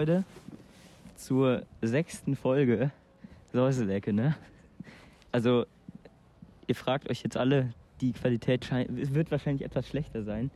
Leute 0.00 0.24
zur 1.14 1.64
sechsten 1.82 2.34
Folge 2.34 2.90
Säuselecke, 3.52 4.14
ne? 4.14 4.34
Also, 5.30 5.66
ihr 6.66 6.74
fragt 6.74 7.10
euch 7.10 7.22
jetzt 7.22 7.36
alle, 7.36 7.74
die 8.00 8.12
Qualität 8.12 8.64
scheint, 8.64 8.88
wird 9.14 9.30
wahrscheinlich 9.30 9.62
etwas 9.62 9.86
schlechter 9.86 10.22
sein. 10.22 10.50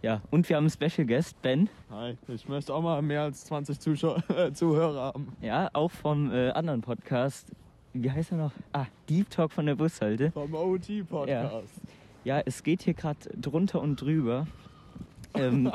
Ja, 0.00 0.22
und 0.30 0.48
wir 0.48 0.54
haben 0.54 0.68
einen 0.70 0.90
Special 0.90 1.04
Guest, 1.04 1.42
Ben. 1.42 1.68
Hi, 1.90 2.16
ich 2.28 2.46
möchte 2.46 2.72
auch 2.72 2.82
mal 2.82 3.02
mehr 3.02 3.22
als 3.22 3.46
20 3.46 3.80
Zuschau 3.80 4.18
äh, 4.28 4.52
Zuhörer 4.52 5.00
haben. 5.06 5.36
Ja, 5.40 5.68
auch 5.72 5.90
vom 5.90 6.30
äh, 6.30 6.50
anderen 6.50 6.82
Podcast. 6.82 7.50
Wie 7.94 8.12
heißt 8.12 8.30
er 8.30 8.38
noch? 8.38 8.52
Ah, 8.72 8.86
Deep 9.08 9.28
Talk 9.28 9.50
von 9.50 9.66
der 9.66 9.74
Bushalte. 9.74 10.30
Vom 10.30 10.54
OT-Podcast. 10.54 11.80
Ja, 12.22 12.40
es 12.46 12.62
geht 12.62 12.82
hier 12.82 12.94
gerade 12.94 13.18
drunter 13.36 13.80
und 13.80 14.00
drüber. 14.00 14.46
Ähm, 15.34 15.70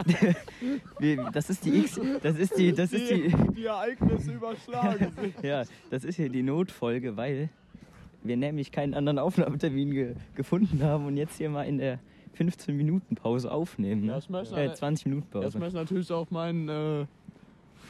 das 1.34 1.49
ist 1.49 1.65
die 1.65 1.79
X, 1.79 1.99
das 2.21 2.38
ist 2.38 2.57
die, 2.57 2.71
das 2.73 2.93
ist 2.93 3.09
die, 3.09 3.34
die 3.55 3.65
Ereignisse 3.65 4.34
überschlagen 4.34 5.11
sich. 5.21 5.34
ja, 5.43 5.63
das 5.89 6.03
ist 6.03 6.15
hier 6.15 6.29
die 6.29 6.43
Notfolge, 6.43 7.17
weil 7.17 7.49
wir 8.23 8.38
nämlich 8.38 8.71
keinen 8.71 8.93
anderen 8.93 9.20
Aufnahmetermin 9.20 9.91
ge 9.91 10.15
gefunden 10.35 10.84
haben 10.84 11.05
und 11.05 11.17
jetzt 11.17 11.38
hier 11.38 11.49
mal 11.49 11.63
in 11.63 11.77
der 11.77 11.99
15 12.34 12.75
Minuten 12.75 13.15
Pause 13.15 13.51
aufnehmen. 13.51 14.01
Ne? 14.05 14.12
Ja, 14.13 14.17
ich 14.20 14.29
möchte- 14.29 14.55
äh, 14.55 14.73
20 14.73 15.05
Minuten 15.07 15.27
Pause. 15.29 15.57
möchte 15.57 15.67
ich 15.67 15.73
natürlich 15.73 16.12
auch 16.12 16.29
meinen 16.29 16.70
äh, 16.70 17.05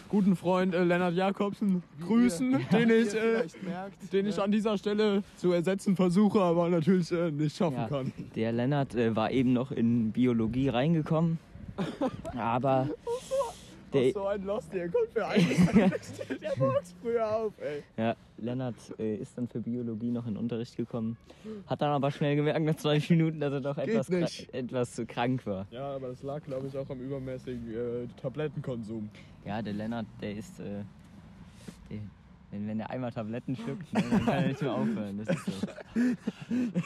guten 0.09 0.35
Freund 0.37 0.73
äh, 0.73 0.83
Lennart 0.85 1.15
Jakobsen 1.15 1.83
grüßen, 2.05 2.51
den, 2.71 2.89
ich, 2.89 3.13
äh, 3.13 3.43
den 4.13 4.25
ich 4.27 4.39
an 4.39 4.51
dieser 4.51 4.77
Stelle 4.77 5.21
zu 5.35 5.51
ersetzen 5.51 5.95
versuche, 5.97 6.39
aber 6.39 6.69
natürlich 6.69 7.11
äh, 7.11 7.29
nicht 7.31 7.57
schaffen 7.57 7.75
Ja, 7.77 7.87
kann. 7.89 8.13
der 8.35 8.51
Lennart 8.53 8.95
äh, 8.95 9.13
war 9.15 9.31
eben 9.31 9.51
noch 9.51 9.71
in 9.71 10.11
Biologie 10.11 10.69
reingekommen, 10.69 11.39
aber 12.35 12.89
der, 13.93 14.11
so 14.11 14.27
ein 14.27 14.43
Lost, 14.43 14.73
der 14.73 14.89
kommt 14.89 15.09
für 15.13 15.25
einen. 15.25 15.47
der 16.41 16.55
boxt 16.57 16.95
früher 17.01 17.35
auf, 17.35 17.53
ey. 17.59 17.83
Ja, 17.97 18.15
Lennart 18.37 18.75
äh, 18.99 19.15
ist 19.15 19.37
dann 19.37 19.47
für 19.47 19.59
Biologie 19.59 20.11
noch 20.11 20.25
in 20.27 20.33
den 20.33 20.37
Unterricht 20.37 20.75
gekommen. 20.75 21.17
Hat 21.67 21.81
dann 21.81 21.91
aber 21.91 22.11
schnell 22.11 22.35
gemerkt, 22.35 22.61
nach 22.65 22.75
20 22.75 23.09
Minuten, 23.11 23.39
dass 23.39 23.53
er 23.53 23.61
doch 23.61 23.77
etwas, 23.77 24.09
kra- 24.09 24.19
nicht. 24.21 24.53
etwas 24.53 24.93
zu 24.93 25.05
krank 25.05 25.45
war. 25.45 25.65
Ja, 25.71 25.95
aber 25.95 26.09
das 26.09 26.21
lag, 26.23 26.43
glaube 26.43 26.67
ich, 26.67 26.77
auch 26.77 26.89
am 26.89 26.99
übermäßigen 26.99 27.73
äh, 27.73 28.07
Tablettenkonsum. 28.21 29.09
Ja, 29.45 29.61
der 29.61 29.73
Lennart, 29.73 30.05
der 30.21 30.33
ist. 30.35 30.59
Äh, 30.59 30.83
der, 31.89 31.99
wenn, 32.51 32.67
wenn 32.67 32.79
er 32.79 32.89
einmal 32.89 33.11
Tabletten 33.11 33.55
schluckt, 33.55 33.91
ne, 33.93 34.03
dann 34.09 34.25
kann 34.25 34.33
er 34.43 34.47
nicht 34.47 34.61
mehr 34.61 34.73
aufhören. 34.73 35.17
Das 35.17 35.35
ist 35.35 35.45
so. 35.45 35.67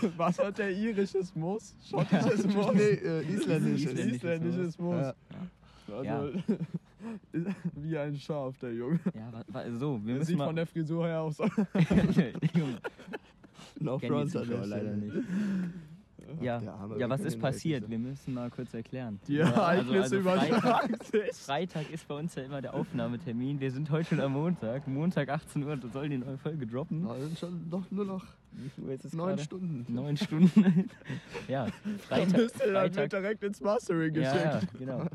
Was 0.18 0.40
hat 0.40 0.58
der 0.58 0.72
irisches 0.72 1.36
Muss? 1.36 1.76
Schottisches 1.90 2.48
Muss? 2.48 2.74
Nee, 2.74 2.82
äh, 2.82 3.22
isländisches. 3.34 3.92
Isländisches 3.92 4.16
Isländisches 4.16 4.78
Muss. 4.80 4.96
Ja. 5.02 5.14
Also, 5.88 6.04
Ja. 6.04 6.24
wie 7.76 7.98
ein 7.98 8.16
Schaf, 8.16 8.58
der 8.60 8.74
Junge. 8.74 9.00
Ja, 9.16 9.32
wa, 9.34 9.44
wa, 9.48 9.64
so, 9.78 10.00
wir 10.00 10.06
Der 10.06 10.14
müssen 10.16 10.26
sieht 10.26 10.38
mal. 10.38 10.46
von 10.46 10.56
der 10.56 10.68
Frisur 10.68 11.08
her 11.08 11.22
aus. 11.22 11.38
Junge, 12.54 12.78
No 13.80 13.98
front 13.98 14.36
an 14.36 14.48
der 14.48 14.66
leider 14.68 14.96
nicht. 14.96 15.16
Ja, 16.40 16.58
Arme, 16.74 16.98
ja, 17.00 17.10
was 17.10 17.22
ist 17.22 17.40
passiert? 17.40 17.90
Wir 17.90 18.00
müssen 18.00 18.34
mal 18.34 18.50
kurz 18.50 18.74
erklären. 18.74 19.20
Die 19.28 19.36
Ja, 19.36 19.46
also- 19.46 19.94
Ereignisse 19.94 20.18
also 20.18 20.22
Freitag, 20.22 20.48
überschlagen 20.50 20.96
sich. 21.12 21.36
Freitag 21.36 21.90
ist 21.92 22.08
bei 22.08 22.16
uns 22.16 22.36
ja 22.36 22.44
immer 22.44 22.62
der 22.62 22.74
Aufnahmetermin. 22.74 23.60
Wir 23.60 23.72
sind 23.72 23.90
heute 23.90 24.10
schon 24.10 24.20
am 24.22 24.34
Montag. 24.34 24.88
Montag 24.88 25.30
18 25.30 25.64
Uhr 25.64 25.78
soll 25.92 26.10
die 26.10 26.18
neue 26.18 26.38
Folge 26.38 26.66
droppen. 26.68 27.06
Ja, 27.08 27.16
sind 27.20 27.38
schon 27.40 27.70
noch, 27.70 27.90
nur 27.92 28.06
noch 28.06 28.26
neun? 29.14 29.38
Stunden. 29.40 29.86
Neun 29.94 30.18
Stunden. 30.18 30.90
ja, 31.48 31.68
Freitag. 32.08 32.30
dann 32.30 32.34
wird 32.34 32.52
Freitag 32.54 33.10
direkt 33.10 33.44
ins 33.44 33.62
Mastering 33.62 34.16
ja, 34.16 34.22
ja, 34.36 34.54
geschickt. 34.56 34.74
genau. 34.78 35.06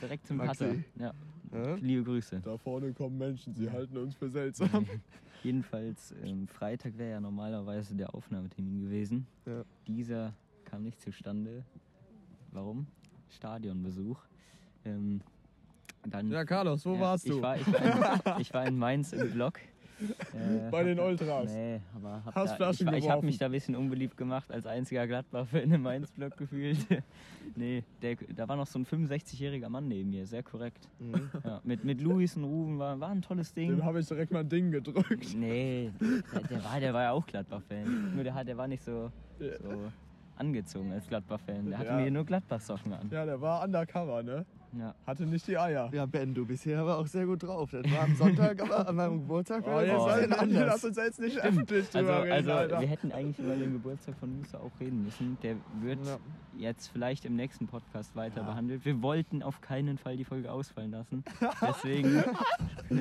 Direkt 0.00 0.26
zum. 0.26 0.38
Cutter. 0.38 0.74
Ja, 0.98 1.12
Ja? 1.52 1.74
liebe 1.76 2.02
Grüße. 2.04 2.40
Da 2.44 2.56
vorne 2.58 2.92
kommen 2.92 3.16
Menschen, 3.18 3.54
sie 3.54 3.70
halten 3.70 3.96
uns 3.96 4.14
für 4.16 4.28
seltsam. 4.28 4.86
Jedenfalls, 5.44 6.14
ähm, 6.24 6.48
Freitag 6.48 6.96
wäre 6.96 7.10
ja 7.10 7.20
normalerweise 7.20 7.94
der 7.94 8.14
Aufnahmetermin 8.14 8.80
gewesen. 8.80 9.26
Ja. 9.44 9.62
Dieser 9.86 10.32
kam 10.74 10.82
nicht 10.82 11.00
zustande. 11.00 11.62
Warum? 12.50 12.86
Stadionbesuch. 13.30 14.18
Ähm, 14.84 15.20
dann, 16.06 16.30
Ja, 16.32 16.44
Carlos, 16.44 16.84
wo 16.84 16.94
Ja, 16.94 17.00
warst 17.00 17.28
du? 17.28 17.36
Ich 17.36 17.42
war, 17.42 17.56
ich, 17.56 17.66
war 17.72 18.36
in, 18.36 18.40
ich 18.40 18.52
war 18.54 18.66
in 18.66 18.76
Mainz 18.76 19.12
im 19.12 19.30
Block. 19.30 19.60
Äh, 20.34 20.70
Bei 20.72 20.82
den 20.82 20.98
Ultras. 20.98 21.48
Nee, 21.52 21.80
aber 21.94 22.24
hab 22.24 22.34
Hast 22.34 22.46
da, 22.48 22.50
ich, 22.50 22.56
Flaschen 22.56 22.86
war- 22.88 22.94
ich 22.98 23.08
habe 23.08 23.24
mich 23.24 23.38
da 23.38 23.46
ein 23.46 23.52
bisschen 23.52 23.76
unbeliebt 23.76 24.16
gemacht, 24.16 24.50
als 24.50 24.66
einziger 24.66 25.06
Gladbach-Fan 25.06 25.70
im 25.70 25.82
Mainz-Block 25.82 26.36
gefühlt. 26.36 26.76
nee, 27.56 27.84
der, 28.02 28.16
da 28.34 28.48
war 28.48 28.56
noch 28.56 28.66
so 28.66 28.80
ein 28.80 28.84
65-jähriger 28.86 29.68
Mann 29.68 29.86
neben 29.86 30.10
mir, 30.10 30.26
sehr 30.26 30.42
korrekt. 30.42 30.88
Mhm. 30.98 31.30
Ja, 31.44 31.60
mit, 31.62 31.84
mit 31.84 32.00
Luis 32.00 32.36
und 32.36 32.42
Ruben 32.44 32.78
war, 32.80 32.98
war 32.98 33.10
ein 33.10 33.22
tolles 33.22 33.54
Ding. 33.54 33.70
Dem 33.70 33.84
habe 33.84 34.00
ich 34.00 34.06
direkt 34.08 34.32
mal 34.32 34.40
ein 34.40 34.48
Ding 34.48 34.72
gedrückt. 34.72 35.32
Nee, 35.36 35.92
der, 36.32 36.40
der, 36.42 36.64
war, 36.64 36.80
der 36.80 36.92
war 36.92 37.02
ja 37.04 37.10
auch 37.12 37.24
Gladbach-Fan. 37.24 38.14
Nur 38.16 38.24
der, 38.24 38.34
hat, 38.34 38.48
der 38.48 38.56
war 38.56 38.66
nicht 38.66 38.82
so, 38.82 39.12
so 39.38 39.92
angezogen 40.36 40.92
als 40.92 41.06
Gladbach-Fan. 41.08 41.68
Der 41.70 41.78
hatte 41.78 41.88
Ja. 41.90 41.96
mir 41.96 42.10
nur 42.10 42.24
Gladbach-Socken 42.24 42.92
an. 42.92 43.08
Ja, 43.10 43.24
der 43.24 43.40
war 43.40 43.64
undercover, 43.64 44.22
ne? 44.22 44.44
Ja. 44.76 44.92
Hatte 45.06 45.24
nicht 45.24 45.46
die 45.46 45.56
Eier. 45.56 45.88
Ja, 45.92 46.04
Ben, 46.04 46.34
du 46.34 46.44
bist 46.44 46.64
hier 46.64 46.80
aber 46.80 46.98
auch 46.98 47.06
sehr 47.06 47.26
gut 47.26 47.44
drauf. 47.44 47.70
Das 47.70 47.84
war 47.92 48.00
am 48.02 48.16
Sonntag, 48.16 48.60
aber 48.60 48.88
an 48.88 48.96
meinem 48.96 49.18
Geburtstag 49.20 49.62
Oh, 49.64 49.70
war 49.70 49.84
jetzt 49.84 49.92
das 49.94 50.02
Oh, 50.02 50.06
bisschen 50.06 50.30
lass 50.30 50.40
anders. 50.40 50.84
uns 50.84 50.96
jetzt 50.96 51.20
nicht 51.20 51.38
öffentlich 51.38 51.86
Also, 51.94 51.98
drüber 52.00 52.22
reden, 52.24 52.32
also 52.32 52.52
Alter. 52.52 52.80
wir 52.80 52.88
hätten 52.88 53.12
eigentlich 53.12 53.38
über 53.38 53.54
den 53.54 53.72
Geburtstag 53.74 54.16
von 54.18 54.36
Musa 54.36 54.58
auch 54.58 54.72
reden 54.80 55.04
müssen. 55.04 55.38
Der 55.44 55.54
wird 55.80 56.04
Ja. 56.04 56.18
jetzt 56.58 56.88
vielleicht 56.88 57.24
im 57.24 57.36
nächsten 57.36 57.68
Podcast 57.68 58.16
weiter 58.16 58.42
behandelt. 58.42 58.84
Wir 58.84 59.00
wollten 59.00 59.44
auf 59.44 59.60
keinen 59.60 59.96
Fall 59.96 60.16
die 60.16 60.24
Folge 60.24 60.50
ausfallen 60.50 60.90
lassen. 60.90 61.22
Deswegen, 61.62 62.24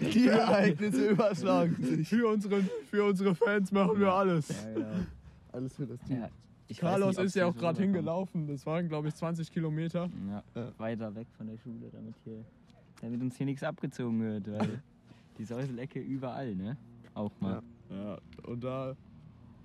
Die 0.00 0.26
Ereignisse 0.28 1.10
überschlagen 1.10 1.76
sich. 1.80 2.08
Für 2.08 2.26
unsere, 2.28 2.60
für 2.90 3.04
unsere 3.04 3.36
Fans 3.36 3.70
machen 3.70 4.00
wir 4.00 4.12
alles. 4.12 4.48
ja, 4.48 4.72
genau. 4.74 4.86
Alles 5.52 5.76
für 5.76 5.86
das 5.86 6.00
Team. 6.00 6.24
Ja, 6.66 6.70
ich 6.70 6.78
Carlos 6.78 7.16
nicht, 7.16 7.26
ist 7.26 7.34
ja 7.34 7.46
auch 7.46 7.56
gerade 7.56 7.82
hingelaufen. 7.82 8.46
Das 8.46 8.64
waren, 8.66 8.88
glaube 8.88 9.08
ich, 9.08 9.14
20 9.14 9.52
Kilometer. 9.52 10.08
Ja, 10.28 10.42
Ja. 10.54 10.72
weiter 10.78 11.14
weg 11.14 11.26
von 11.36 11.46
der 11.46 11.58
Schule, 11.58 11.90
damit 11.92 12.14
hier, 12.24 12.44
damit 13.00 13.20
uns 13.20 13.36
hier 13.36 13.46
nichts 13.46 13.62
abgezogen 13.62 14.20
wird, 14.20 14.50
weil 14.50 14.82
die 15.38 15.44
Säuselecke 15.44 16.00
überall, 16.00 16.54
ne? 16.54 16.76
Auch 17.14 17.32
mal. 17.40 17.62
Ja, 17.90 18.18
und 18.46 18.64
da 18.64 18.96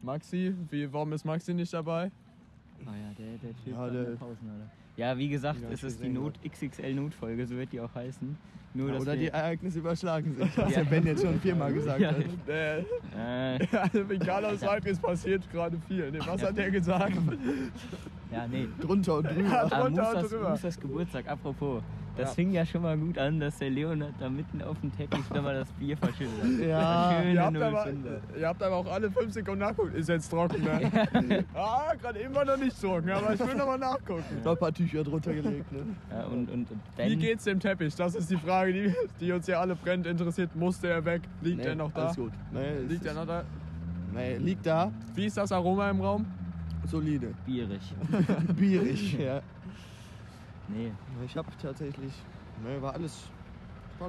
Maxi, 0.02 0.54
wie, 0.70 0.92
warum 0.92 1.14
ist 1.14 1.26
Maxi 1.26 1.54
nicht 1.54 1.74
dabei? 1.74 2.12
Ah 2.86 2.96
ja, 2.96 3.14
der, 3.18 3.38
der 3.38 3.54
chillt 3.64 3.76
Ja, 3.76 3.88
ja, 3.88 4.04
der 4.04 4.16
Pausen, 4.16 4.50
Alter. 4.50 4.72
Ja, 4.98 5.18
wie 5.18 5.30
gesagt, 5.30 5.62
Ja, 5.62 5.70
es 5.70 5.84
ist 5.84 6.02
die 6.02 6.10
Not 6.10 6.38
XXL 6.44 6.94
Notfolge, 6.94 7.48
so 7.48 7.56
wird 7.56 7.72
die 7.72 7.80
auch 7.80 7.94
heißen. 7.96 8.38
Nur 8.74 8.88
Ja, 8.90 8.94
dass 8.94 9.02
oder 9.02 9.16
die 9.16 9.28
Ereignisse 9.28 9.80
überschlagen 9.80 10.36
sich, 10.36 10.58
was 10.58 10.72
Ja. 10.76 10.84
der 10.84 10.90
Ben 10.90 11.06
jetzt 11.06 11.24
schon 11.24 11.40
viermal 11.40 11.74
gesagt 11.74 12.00
Ja. 12.00 12.12
hat. 12.12 12.18
Äh, 12.48 12.80
äh, 13.58 13.68
also, 13.78 14.10
wie 14.10 14.20
Carlos 14.20 14.60
sagt, 14.60 14.86
es 14.88 15.00
passiert 15.00 15.50
gerade 15.52 15.78
viel. 15.88 16.12
Nee, 16.12 16.20
was 16.26 16.44
hat 16.44 16.56
der 16.58 16.70
gesagt? 16.70 17.14
ja, 18.32 18.48
nee. 18.48 18.68
Drunter 18.80 19.16
und 19.18 19.26
Ja, 19.26 19.32
drüber. 19.34 19.50
Ah, 19.72 19.82
drunter 19.82 20.16
und 20.22 20.32
drüber. 20.32 20.50
Musas 20.52 20.80
Geburtstag, 20.80 21.28
apropos. 21.28 21.82
Das 22.18 22.30
Ja. 22.32 22.36
fing 22.36 22.52
ja 22.52 22.66
schon 22.66 22.82
mal 22.82 22.98
gut 22.98 23.18
an, 23.18 23.40
dass 23.40 23.60
der 23.60 23.70
Leonard 23.70 24.12
da 24.20 24.30
mitten 24.30 24.62
auf 24.62 24.78
dem 24.82 24.92
Teppich 24.98 25.30
nochmal 25.30 25.54
das 25.54 25.72
Bier 25.74 25.96
verschüttet 25.96 26.34
hat. 26.44 26.68
Ja, 26.68 27.22
Ihr 27.22 27.42
habt, 27.42 27.56
aber, 27.56 27.86
05er. 27.86 28.38
ihr 28.38 28.48
habt 28.48 28.62
aber 28.62 28.76
auch 28.76 28.92
alle 28.92 29.10
5 29.10 29.32
Sekunden 29.32 29.60
nachgucken. 29.60 29.96
Ist 29.96 30.10
jetzt 30.10 30.28
trocken, 30.30 30.62
ne? 30.62 31.46
ah, 31.54 31.94
gerade 32.02 32.20
eben 32.20 32.36
war 32.36 32.44
noch 32.44 32.58
nicht 32.58 32.78
trocken, 32.82 33.10
aber 33.10 33.34
ich 33.36 33.40
will 33.40 33.56
nochmal 33.56 33.78
nachgucken. 33.80 34.24
Noch 34.44 34.52
ein 34.52 34.58
paar 34.58 34.74
Tücher 34.74 35.02
drunter 35.06 35.32
gelegt. 35.34 35.72
Ne? 35.72 35.80
Ja, 36.12 36.26
und, 36.26 36.52
und 36.52 36.68
Ben, 36.98 37.10
Wie 37.10 37.16
geht's 37.16 37.46
dem 37.46 37.58
Teppich? 37.58 37.96
Das 37.96 38.16
ist 38.16 38.30
die 38.30 38.36
Frage, 38.38 38.59
die, 38.66 38.94
die 39.20 39.32
uns 39.32 39.48
ja 39.48 39.60
alle 39.60 39.76
brennend 39.76 40.08
interessiert. 40.08 40.56
Musste 40.56 40.88
er 40.88 41.04
weg? 41.06 41.22
Liegt 41.42 41.58
Nee, 41.58 41.66
er 41.66 41.76
noch 41.76 41.92
da? 41.92 42.04
Alles 42.04 42.16
gut. 42.16 42.32
Nee, 42.52 42.80
Liegt 42.88 43.06
er 43.06 43.14
noch 43.14 43.26
da? 43.26 43.44
Nee, 44.14 44.38
liegt 44.38 44.66
da. 44.66 44.92
Wie 45.16 45.26
ist 45.26 45.38
das 45.38 45.52
Aroma 45.52 45.90
im 45.90 46.02
Raum? 46.02 46.26
Solide. 46.86 47.34
bierig. 47.46 47.82
Bierig. 48.58 49.14
ja. 49.20 49.42
Nee, 50.68 50.92
Ich 51.26 51.36
habe 51.38 51.48
tatsächlich. 51.62 52.14
Nee, 52.64 52.82
war 52.82 52.94
alles. 52.94 53.30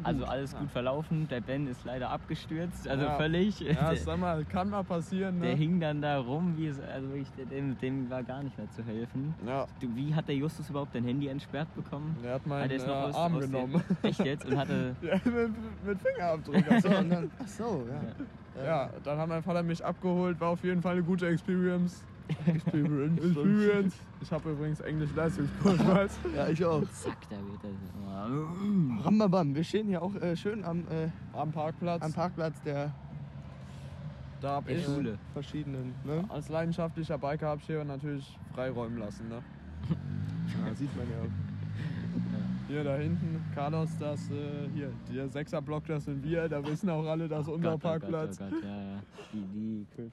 Also 0.03 0.25
alles 0.25 0.57
gut 0.57 0.71
verlaufen. 0.71 1.27
Der 1.29 1.41
Ben 1.41 1.67
ist 1.67 1.85
leider 1.85 2.11
abgestürzt, 2.11 2.87
also 2.89 3.05
Ja. 3.05 3.17
völlig. 3.17 3.61
Ja, 3.61 3.91
der, 3.91 3.97
sag 3.97 4.19
mal, 4.19 4.45
kann 4.45 4.71
mal 4.71 4.85
passieren, 4.85 5.41
der 5.41 5.51
ne? 5.53 5.57
hing 5.57 5.81
dann 5.81 6.01
da 6.03 6.19
rum, 6.19 6.55
wie 6.57 6.67
es, 6.69 6.79
also 6.81 7.09
wirklich, 7.09 7.29
dem, 7.51 7.79
dem 7.79 8.11
war 8.11 8.23
gar 8.23 8.43
nicht 8.43 8.57
mehr 8.57 8.71
zu 8.71 8.85
helfen. 8.85 9.35
Ja, 9.47 9.67
Du, 9.81 9.89
wie 9.95 10.15
hat 10.15 10.29
der 10.29 10.37
Justus 10.37 10.71
überhaupt 10.71 10.95
dein 10.95 11.05
Handy 11.05 11.29
entsperrt 11.29 11.75
bekommen? 11.75 12.17
der 12.23 12.35
hat 12.35 12.47
meinen 12.47 12.69
der 12.69 12.79
ist 12.79 12.87
äh, 12.87 12.91
aus, 12.91 13.15
Arm 13.15 13.35
aus 13.37 13.43
genommen. 13.45 13.83
Der, 14.03 14.11
echt 14.11 14.25
jetzt? 14.25 14.47
Und 14.47 14.57
hatte. 14.59 14.95
Ja, 15.03 15.15
mit, 15.25 15.51
mit 15.87 15.99
Fingerabdruck. 16.01 16.57
Ach 16.71 16.81
so, 16.83 16.89
und 16.89 17.11
dann, 17.11 17.31
ach 17.43 17.49
so, 17.49 17.85
ja. 18.57 18.65
Ja, 18.65 18.91
dann 19.05 19.19
hat 19.19 19.29
mein 19.29 19.43
Vater 19.43 19.63
mich 19.63 19.83
abgeholt, 19.85 20.39
war 20.41 20.49
auf 20.51 20.63
jeden 20.65 20.83
Fall 20.83 20.93
eine 20.93 21.03
gute 21.03 21.27
Experience. 21.29 22.05
Experience. 22.47 23.19
Experience. 23.25 23.95
Ich 24.21 24.31
habe 24.31 24.51
übrigens 24.51 24.81
Englisch 24.81 25.11
Leistungskurs, 25.17 25.85
weißt 25.87 26.21
Ja, 26.37 26.49
ich 26.49 26.65
auch. 26.65 26.83
Zack, 26.93 27.17
da 27.29 27.37
wird 27.37 27.59
das. 27.63 28.60
Rambabam, 29.05 29.55
wir 29.55 29.65
stehen 29.65 29.87
hier 29.89 30.03
auch 30.03 30.15
äh, 30.17 30.37
schön 30.37 30.65
am, 30.65 30.81
äh, 30.89 31.09
Am 31.33 31.51
Parkplatz. 31.53 32.03
am 32.03 32.13
Parkplatz 32.13 32.61
der 32.63 32.93
da 34.41 34.57
hab 34.57 34.67
Der 34.67 34.79
ich 34.79 34.85
Schule. 34.85 35.19
verschiedenen. 35.35 35.95
Ne? 36.05 36.25
als 36.31 36.49
leidenschaftlicher 36.49 37.19
Biker 37.19 37.49
hab 37.49 37.59
ich 37.61 37.67
hier 37.67 37.85
natürlich 37.85 38.39
freiräumen 38.55 38.99
lassen. 38.99 39.29
Ne? 39.29 39.43
Ja, 40.67 40.75
sieht 40.75 40.95
man 40.97 41.07
ja 41.09 41.17
auch. 41.23 42.67
Hier 42.67 42.83
da 42.83 42.97
hinten, 42.97 43.41
Carlos, 43.55 43.91
das 44.01 44.29
äh, 44.31 44.69
hier, 44.75 44.91
der 45.15 45.29
Sechserblock, 45.29 45.87
das 45.87 46.05
sind 46.07 46.25
wir. 46.25 46.49
Da 46.49 46.65
wissen 46.67 46.91
auch 46.91 47.05
alle, 47.07 47.29
das 47.29 47.43
ist 47.43 47.49
unser 47.49 47.71
Gott, 47.71 47.75
oh 47.77 47.79
Parkplatz. 47.89 48.39
Gott, 48.39 48.49
oh 48.51 48.55
Gott, 48.57 48.65
ja, 48.65 48.83
ja. 48.83 49.03
Die, 49.33 49.87
die, 49.97 50.11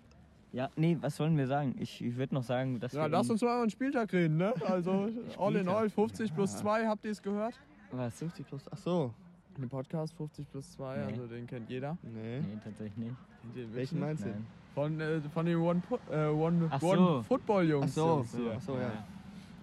ja, 0.54 0.69
nee, 0.75 0.95
was 1.01 1.19
wollen 1.19 1.36
wir 1.38 1.48
sagen? 1.48 1.75
Ich, 1.80 2.04
ich 2.04 2.16
würde 2.18 2.36
noch 2.36 2.44
sagen, 2.44 2.80
dass 2.80 2.94
Ja, 2.94 3.04
wir. 3.04 3.10
lass 3.10 3.30
uns 3.31 3.42
mal 3.42 3.56
über 3.57 3.66
den 3.66 3.69
Spieltag 3.72 4.13
reden, 4.13 4.38
ne? 4.38 4.54
Also 4.68 5.10
all 5.39 5.56
in 5.56 5.68
all 5.68 5.89
50 5.89 6.34
plus 6.36 6.57
2, 6.57 6.86
habt 6.86 7.04
ihr 7.06 7.12
es 7.12 7.22
gehört? 7.24 7.56
Was? 7.92 8.18
50 8.19 8.48
plus. 8.48 8.63
Ach 8.72 8.78
so. 8.78 9.13
Den 9.57 9.69
Podcast 9.69 10.13
50 10.16 10.51
plus 10.51 10.72
2, 10.74 10.98
Nee. 10.98 11.04
also 11.13 11.25
den 11.28 11.48
kennt 11.48 11.69
jeder. 11.69 11.98
Nee. 12.04 12.39
Nee, 12.42 12.60
tatsächlich 12.63 12.95
nicht. 12.98 13.16
Kennt 13.42 13.56
ihr 13.57 13.74
Welchen 13.74 14.00
meinst 14.00 14.24
du? 14.24 14.30
Nein. 14.30 14.45
Von, 14.75 15.00
äh, 15.01 15.19
von 15.34 15.45
den 15.48 15.57
One, 15.57 15.81
Pu- 15.89 16.12
äh, 16.12 16.28
One, 16.30 16.68
Ach 16.69 16.81
One 16.84 16.98
so. 16.98 17.24
Football 17.24 17.68
Jungs. 17.68 17.86
Ach 17.92 17.95
so. 17.95 18.07
Jungs 18.18 18.36
hier. 18.36 18.54
Ach 18.56 18.62
so, 18.62 18.78
ja. 18.78 18.92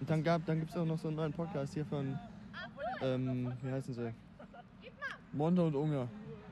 Und 0.01 0.09
dann, 0.09 0.21
gab, 0.23 0.45
dann 0.45 0.59
gibt 0.59 0.71
es 0.71 0.77
auch 0.77 0.85
noch 0.85 0.97
so 0.99 1.07
einen 1.07 1.15
neuen 1.17 1.31
Podcast 1.31 1.73
hier 1.73 1.85
von. 1.85 2.19
Ähm, 3.01 3.53
wie 3.61 3.71
heißen 3.71 3.93
sie? 3.93 4.13
Monte 5.31 5.63
und 5.63 5.75
Unge. 5.75 6.07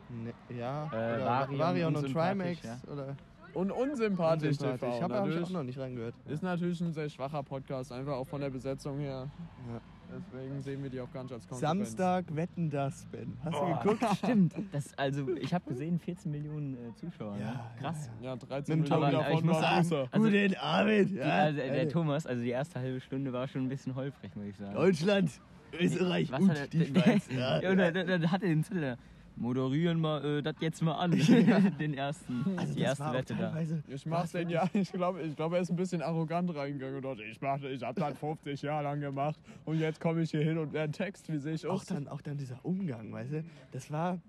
Ne, 0.10 0.34
ja. 0.58 0.86
Äh, 0.86 0.88
oder 1.16 1.26
Varion, 1.26 1.60
Varion 1.60 1.96
und 1.96 2.04
unsympathisch, 2.06 2.60
Trimax. 2.62 2.88
Oder 2.88 3.16
Und 3.54 3.72
unsympathisch, 3.72 4.48
Unsympathisch. 4.50 4.80
TV. 4.80 4.96
Ich 4.98 5.02
habe 5.04 5.14
hab 5.16 5.26
ich 5.26 5.32
auch 5.32 5.36
natürlich. 5.36 5.50
noch 5.50 5.64
nicht 5.64 5.80
reingehört. 5.80 6.14
Ist 6.28 6.44
natürlich 6.44 6.80
ein 6.82 6.94
sehr 6.94 7.10
schwacher 7.10 7.44
Podcast, 7.44 7.92
einfach 7.92 8.14
auch 8.14 8.28
von 8.28 8.40
der 8.42 8.50
Besetzung 8.50 9.00
her. 9.00 9.28
Ja. 9.70 9.82
Deswegen 10.16 10.62
sehen 10.62 10.84
wir 10.84 10.90
die 10.90 11.00
auch 11.02 11.12
gar 11.12 11.24
nicht 11.24 11.34
als 11.34 11.48
Konkurrenz. 11.48 11.88
Samstag 11.90 12.26
wetten 12.36 12.70
das, 12.70 13.06
Ben. 13.12 13.38
Hast 13.44 13.56
Oh, 13.56 13.66
du 13.84 13.90
geguckt? 13.94 14.16
Stimmt. 14.18 14.54
Das, 14.72 14.98
also, 14.98 15.28
ich 15.36 15.54
habe 15.54 15.66
gesehen, 15.70 16.00
14 16.00 16.32
Millionen 16.32 16.74
äh, 16.76 16.96
Zuschauer. 16.96 17.38
Ja, 17.38 17.52
ne? 17.54 17.60
Krass. 17.80 18.10
Ja, 18.22 18.36
13 18.36 18.80
Mit 18.80 18.90
Millionen. 18.90 19.16
Aber 19.16 19.22
ich 19.30 19.30
davon 19.36 19.46
muss 19.48 19.60
sagen. 19.60 19.78
Also- 19.78 20.08
Guten 20.14 20.56
Abend. 20.58 21.10
Die, 21.10 21.16
Ja, 21.16 21.24
also, 21.26 21.58
der 21.58 21.82
ey. 21.82 21.88
Thomas, 21.88 22.28
also 22.28 22.42
die 22.44 22.50
erste 22.50 22.80
halbe 22.80 23.00
Stunde 23.02 23.34
war 23.34 23.48
schon 23.48 23.64
ein 23.64 23.70
bisschen 23.70 23.96
holprig, 23.96 24.36
muss 24.36 24.46
ich 24.46 24.58
sagen. 24.58 24.74
Deutschland, 24.76 25.32
Österreich 25.80 26.32
Was 26.32 26.42
und 26.42 26.50
hat 26.50 26.58
er, 26.58 26.68
die 26.68 26.86
Schweiz. 26.86 27.28
Ja, 27.36 27.60
Ja, 27.62 27.72
und 27.72 27.78
dann, 27.78 27.94
dann, 27.94 28.08
dann 28.08 28.32
hat 28.32 28.44
er 28.44 28.50
den 28.50 28.64
Zettel. 28.64 28.98
Moderieren 29.36 30.00
mal 30.00 30.24
äh, 30.24 30.42
das 30.42 30.56
jetzt 30.60 30.82
mal 30.82 30.94
an. 30.94 31.12
den 31.80 31.94
ersten, 31.94 32.58
Also 32.58 32.74
die 32.74 32.82
erste 32.82 33.06
auch 33.06 33.14
Wette 33.14 33.36
da. 33.36 33.56
Ich 33.88 34.06
mach 34.06 34.28
den 34.28 34.50
ja, 34.50 34.70
ich 34.74 34.92
glaube, 34.92 35.22
ich 35.22 35.36
glaub, 35.36 35.54
er 35.54 35.60
ist 35.60 35.70
ein 35.70 35.76
bisschen 35.76 36.02
arrogant 36.02 36.54
reingegangen 36.56 36.98
und 36.98 37.02
dachte, 37.04 37.24
ich, 37.24 37.40
mach, 37.42 37.62
ich 37.62 37.82
hab 37.84 37.96
das 37.96 38.18
50 38.18 38.62
Jahre 38.62 38.84
lang 38.84 39.00
gemacht 39.00 39.40
und 39.66 39.80
jetzt 39.80 40.00
komme 40.00 40.22
ich 40.22 40.32
hier 40.32 40.44
hin 40.44 40.58
und 40.58 40.74
lerne 40.74 40.92
Text, 40.92 41.32
wie 41.32 41.38
sehe 41.38 41.54
ich 41.54 41.66
Auch 41.66 41.74
aus? 41.74 41.86
dann, 41.86 42.08
auch 42.08 42.22
dann 42.22 42.38
dieser 42.38 42.64
Umgang, 42.64 43.12
weißt 43.12 43.34
du? 43.34 43.44
Das 43.72 43.92
war. 43.92 44.20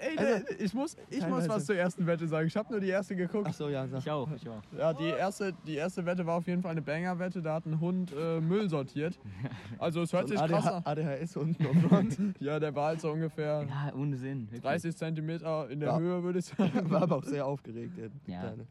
Ey, 0.00 0.16
Also, 0.18 0.32
ey, 0.46 0.56
ich 0.64 0.74
muss, 0.74 0.96
ich 1.10 1.26
muss 1.28 1.48
was 1.48 1.66
zur 1.66 1.76
ersten 1.76 2.06
Wette 2.06 2.26
sagen. 2.26 2.46
Ich 2.46 2.56
habe 2.56 2.70
nur 2.72 2.80
die 2.80 2.88
erste 2.88 3.14
geguckt. 3.16 3.46
Ach 3.48 3.52
so, 3.54 3.68
ja, 3.68 3.86
sag. 3.86 4.00
Ich 4.00 4.10
auch, 4.10 4.28
ich 4.34 4.48
auch. 4.48 4.62
Ja, 4.78 4.92
die 4.94 5.04
erste, 5.08 5.52
die 5.66 5.74
erste 5.74 6.04
Wette 6.06 6.24
war 6.26 6.36
auf 6.36 6.46
jeden 6.46 6.62
Fall 6.62 6.70
eine 6.72 6.82
Banger-Wette. 6.82 7.42
Da 7.42 7.54
hat 7.54 7.66
ein 7.66 7.78
Hund 7.80 8.12
äh, 8.18 8.40
Müll 8.40 8.68
sortiert. 8.68 9.18
Also 9.78 10.02
es 10.02 10.12
hört 10.12 10.28
sich 10.28 10.38
krass 10.38 10.66
ADH, 10.66 10.76
an. 10.78 10.82
ADHS 10.98 11.36
unten 11.36 11.66
auf 11.66 11.76
Front. 11.88 12.18
Ja, 12.40 12.58
der 12.58 12.74
war 12.74 12.86
halt 12.88 13.00
so 13.00 13.10
ungefähr 13.10 13.66
Ja, 13.68 13.92
ohne 13.94 14.16
Sinn. 14.16 14.42
wirklich. 14.46 14.62
30 14.62 14.96
Zentimeter 14.96 15.68
in 15.68 15.80
der 15.80 15.90
Ja. 15.90 15.98
Höhe, 15.98 16.22
würde 16.22 16.38
ich 16.38 16.46
sagen. 16.46 16.90
War 16.90 17.02
aber 17.02 17.16
auch 17.16 17.24
sehr 17.24 17.44
aufgeregt, 17.46 17.92
der 17.98 18.08
Ja. 18.26 18.40
Kleine. 18.40 18.66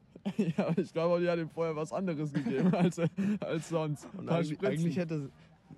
Ja, 0.57 0.71
ich 0.75 0.91
glaube, 0.91 1.21
die 1.21 1.29
hat 1.29 1.37
ihm 1.37 1.49
vorher 1.49 1.75
was 1.75 1.93
anderes 1.93 2.33
gegeben 2.33 2.73
als, 2.73 2.99
als 3.39 3.69
sonst. 3.69 4.07
Und 4.17 4.27
eigentlich, 4.27 4.59
eigentlich 4.65 4.97
hätte 4.97 5.29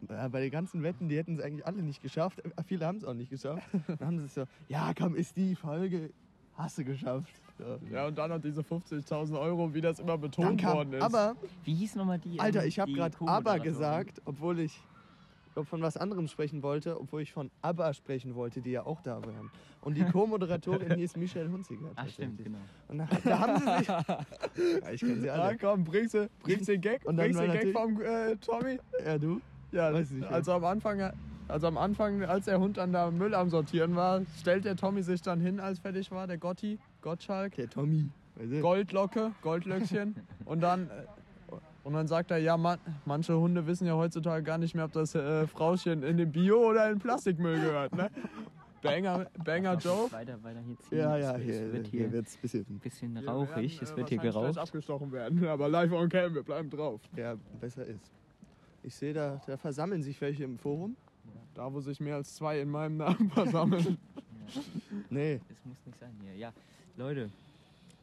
bei 0.07 0.41
den 0.41 0.51
ganzen 0.51 0.83
Wetten, 0.83 1.09
die 1.09 1.17
hätten 1.17 1.35
es 1.35 1.41
eigentlich 1.41 1.65
alle 1.65 1.81
nicht 1.83 2.01
geschafft. 2.01 2.39
Äh, 2.39 2.49
Viele 2.65 2.85
haben 2.85 2.97
es 2.97 3.03
auch 3.03 3.13
nicht 3.13 3.29
geschafft. 3.29 3.67
Dann 3.87 3.99
haben 4.07 4.19
sie 4.19 4.25
es 4.25 4.33
so, 4.33 4.45
ja, 4.67 4.93
komm, 4.97 5.15
ist 5.15 5.35
die 5.35 5.55
Folge, 5.55 6.11
hast 6.53 6.77
du 6.77 6.83
geschafft. 6.85 7.41
Ja. 7.59 7.77
Ja, 7.89 8.07
und 8.07 8.17
dann 8.17 8.29
noch 8.29 8.39
diese 8.39 8.61
50.000 8.61 9.39
Euro, 9.39 9.73
wie 9.73 9.81
das 9.81 9.99
immer 9.99 10.17
betont 10.17 10.61
kam, 10.61 10.77
worden 10.77 10.93
ist. 10.93 11.01
aber, 11.01 11.35
Wie 11.63 11.73
hieß 11.73 11.95
nochmal 11.95 12.19
die? 12.19 12.39
Alter, 12.39 12.61
ähm, 12.63 12.67
ich 12.67 12.79
habe 12.79 12.91
gerade 12.91 13.15
aber 13.25 13.59
gesagt, 13.59 14.21
obwohl 14.25 14.59
ich 14.59 14.79
von 15.63 15.81
was 15.81 15.97
anderem 15.97 16.27
sprechen 16.27 16.61
wollte, 16.61 16.99
obwohl 17.01 17.23
ich 17.23 17.33
von 17.33 17.49
ABBA 17.63 17.95
sprechen 17.95 18.35
wollte, 18.35 18.61
die 18.61 18.69
ja 18.69 18.85
auch 18.85 19.01
da 19.01 19.23
waren. 19.25 19.49
Und 19.81 19.97
die 19.97 20.03
Co-Moderatorin 20.11 20.93
hieß 20.95 21.15
Michelle 21.15 21.49
Hunziger. 21.51 21.91
Ach, 21.95 22.07
stimmt, 22.07 22.43
genau. 22.43 22.59
Und 22.87 22.99
da, 22.99 23.07
da 23.23 23.39
haben 23.39 23.57
sie 23.59 23.77
sich. 23.79 23.87
Ja, 24.83 24.91
ich 24.91 24.99
kenne 25.01 25.19
sie 25.19 25.25
Ja, 25.27 25.33
alle. 25.33 25.57
komm, 25.57 25.83
bringst 25.83 26.13
du, 26.13 26.29
bringst 26.43 26.67
den 26.67 26.79
Gag, 26.81 27.03
Und 27.05 27.17
dann 27.17 27.31
bringst 27.31 27.41
den 27.41 27.51
Gag 27.51 27.73
vom 27.73 27.99
äh, 28.01 28.35
Tommy? 28.37 28.79
Ja, 29.03 29.17
du? 29.17 29.41
Ja, 29.71 29.93
Weiß 29.93 30.11
ich 30.11 30.17
nicht, 30.17 30.31
also 30.31 30.53
am 30.53 30.65
Anfang, 30.65 31.11
also 31.47 31.67
am 31.67 31.77
Anfang, 31.77 32.23
als 32.23 32.45
der 32.45 32.59
Hund 32.59 32.77
dann 32.77 32.93
da 32.93 33.11
Müll 33.11 33.33
am 33.33 33.49
Sortieren 33.49 33.95
war, 33.95 34.21
stellt 34.39 34.65
der 34.65 34.75
Tommy 34.75 35.03
sich 35.03 35.21
dann 35.21 35.39
hin, 35.39 35.59
als 35.59 35.79
fertig 35.79 36.11
war, 36.11 36.27
der 36.27 36.37
Gotti, 36.37 36.79
Gottschalk, 37.01 37.55
Der 37.55 37.69
Tommy. 37.69 38.09
Goldlocke, 38.61 39.31
Goldlöckchen. 39.41 40.15
und 40.45 40.61
dann 40.61 40.89
äh, 40.89 41.03
und 41.87 41.93
dann 41.93 42.05
sagt 42.05 42.31
er, 42.31 42.37
ja, 42.37 42.57
man, 42.57 42.79
manche 43.05 43.39
Hunde 43.39 43.65
wissen 43.65 43.87
ja 43.87 43.93
heutzutage 43.95 44.43
gar 44.43 44.57
nicht 44.57 44.75
mehr, 44.75 44.83
ob 44.83 44.91
das 44.91 45.15
äh, 45.15 45.47
Frauchen 45.47 46.03
in 46.03 46.17
den 46.17 46.33
Bio- 46.33 46.69
oder 46.69 46.89
in 46.89 46.95
den 46.95 46.99
Plastikmüll 46.99 47.61
gehört. 47.61 47.95
Ne? 47.95 48.09
Banger, 48.81 49.27
Banger 49.43 49.75
Joke. 49.77 50.11
Weiter, 50.11 50.37
weiter 50.43 50.59
hier 50.59 50.77
ziehen. 50.79 50.97
Ja, 50.97 51.17
ja, 51.17 51.37
hier, 51.37 51.53
es 51.53 51.71
wird 51.71 51.87
hier, 51.87 51.99
hier 52.01 52.11
wird's 52.11 52.35
ein 52.35 52.41
bisschen. 52.41 52.65
bisschen 52.79 53.17
rauchig. 53.17 53.55
werden, 53.55 53.79
es 53.81 53.91
äh, 53.91 53.97
wird 53.97 54.09
hier 54.09 54.17
geraucht. 54.17 54.57
abgestochen 54.57 55.13
werden, 55.13 55.45
aber 55.47 55.69
live 55.69 55.93
on 55.93 56.09
cam, 56.09 56.35
wir 56.35 56.43
bleiben 56.43 56.69
drauf. 56.69 56.99
Ja, 57.15 57.35
besser 57.61 57.85
ist. 57.85 58.11
Ich 58.87 58.95
sehe, 58.95 59.13
da, 59.13 59.41
da 59.45 59.57
versammeln 59.57 60.01
sich 60.01 60.19
welche 60.21 60.45
im 60.45 60.57
Forum. 60.57 60.95
Da, 61.55 61.73
wo 61.73 61.81
sich 61.81 61.99
mehr 61.99 62.15
als 62.15 62.35
zwei 62.35 62.61
in 62.61 62.69
meinem 62.69 62.95
Namen 62.97 63.29
versammeln. 63.33 63.97
Nee. 65.09 65.41
Es 65.49 65.65
muss 65.65 65.75
nicht 65.85 65.99
sein 65.99 66.11
hier. 66.23 66.33
Ja, 66.37 66.53
Leute, 66.95 67.29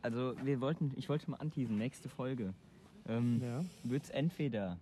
also 0.03 0.35
wir 0.45 0.61
wollten, 0.61 0.93
ich 0.97 1.09
wollte 1.09 1.31
mal 1.31 1.39
anteasen, 1.39 1.79
nächste 1.79 2.11
Folge. 2.11 2.53
Ähm, 3.09 3.41
Ja. 3.43 3.65
Wird 3.83 4.03
es 4.05 4.11
entweder, 4.11 4.77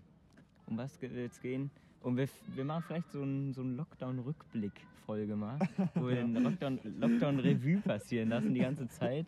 um 0.66 0.76
was 0.76 1.00
wird 1.00 1.12
es 1.14 1.40
gehen? 1.40 1.70
Und 2.02 2.16
wir, 2.16 2.28
wir 2.56 2.64
machen 2.64 2.82
vielleicht 2.88 3.12
so 3.12 3.22
einen 3.22 3.52
so 3.54 3.60
einen 3.60 3.76
Lockdown-Rückblick-Folge 3.76 5.36
mal, 5.36 5.56
wo 5.94 6.08
wir 6.08 6.16
den 6.16 6.36
Lockdown- 6.36 6.80
Lockdown-Revue 6.98 7.76
passieren 7.80 8.30
lassen 8.30 8.52
die 8.54 8.60
ganze 8.60 8.88
Zeit. 8.88 9.26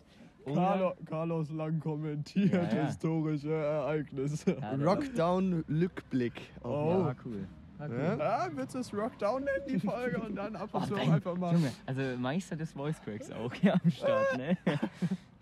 Carlo, 0.52 0.94
Carlos 1.06 1.50
lang 1.50 1.80
kommentiert 1.80 2.52
Ja, 2.52 2.62
ja. 2.78 2.86
historische 2.86 3.52
Ereignisse. 3.52 4.56
Ja, 4.60 4.76
der- 4.76 4.86
Rockdown-Lückblick. 4.86 6.40
Oh. 6.62 6.68
Ja, 7.06 7.14
cool. 7.24 7.46
Cool. 7.80 8.16
Ja? 8.18 8.48
Willst 8.54 8.74
du 8.74 8.78
es 8.78 8.94
Rockdown 8.94 9.44
nennen, 9.44 9.64
die 9.68 9.78
Folge? 9.80 10.18
Und 10.20 10.36
dann 10.36 10.54
ab 10.56 10.68
und 10.72 10.82
Oh, 10.82 10.86
zu 10.86 10.94
Ben, 10.94 11.12
einfach 11.12 11.36
mal. 11.36 11.52
Junge, 11.54 11.72
also 11.84 12.00
Meister 12.18 12.56
des 12.56 12.72
Voice 12.72 13.00
Cracks 13.02 13.30
auch 13.32 13.52
hier 13.52 13.74
am 13.74 13.90
Start, 13.90 14.36
ne? 14.38 14.56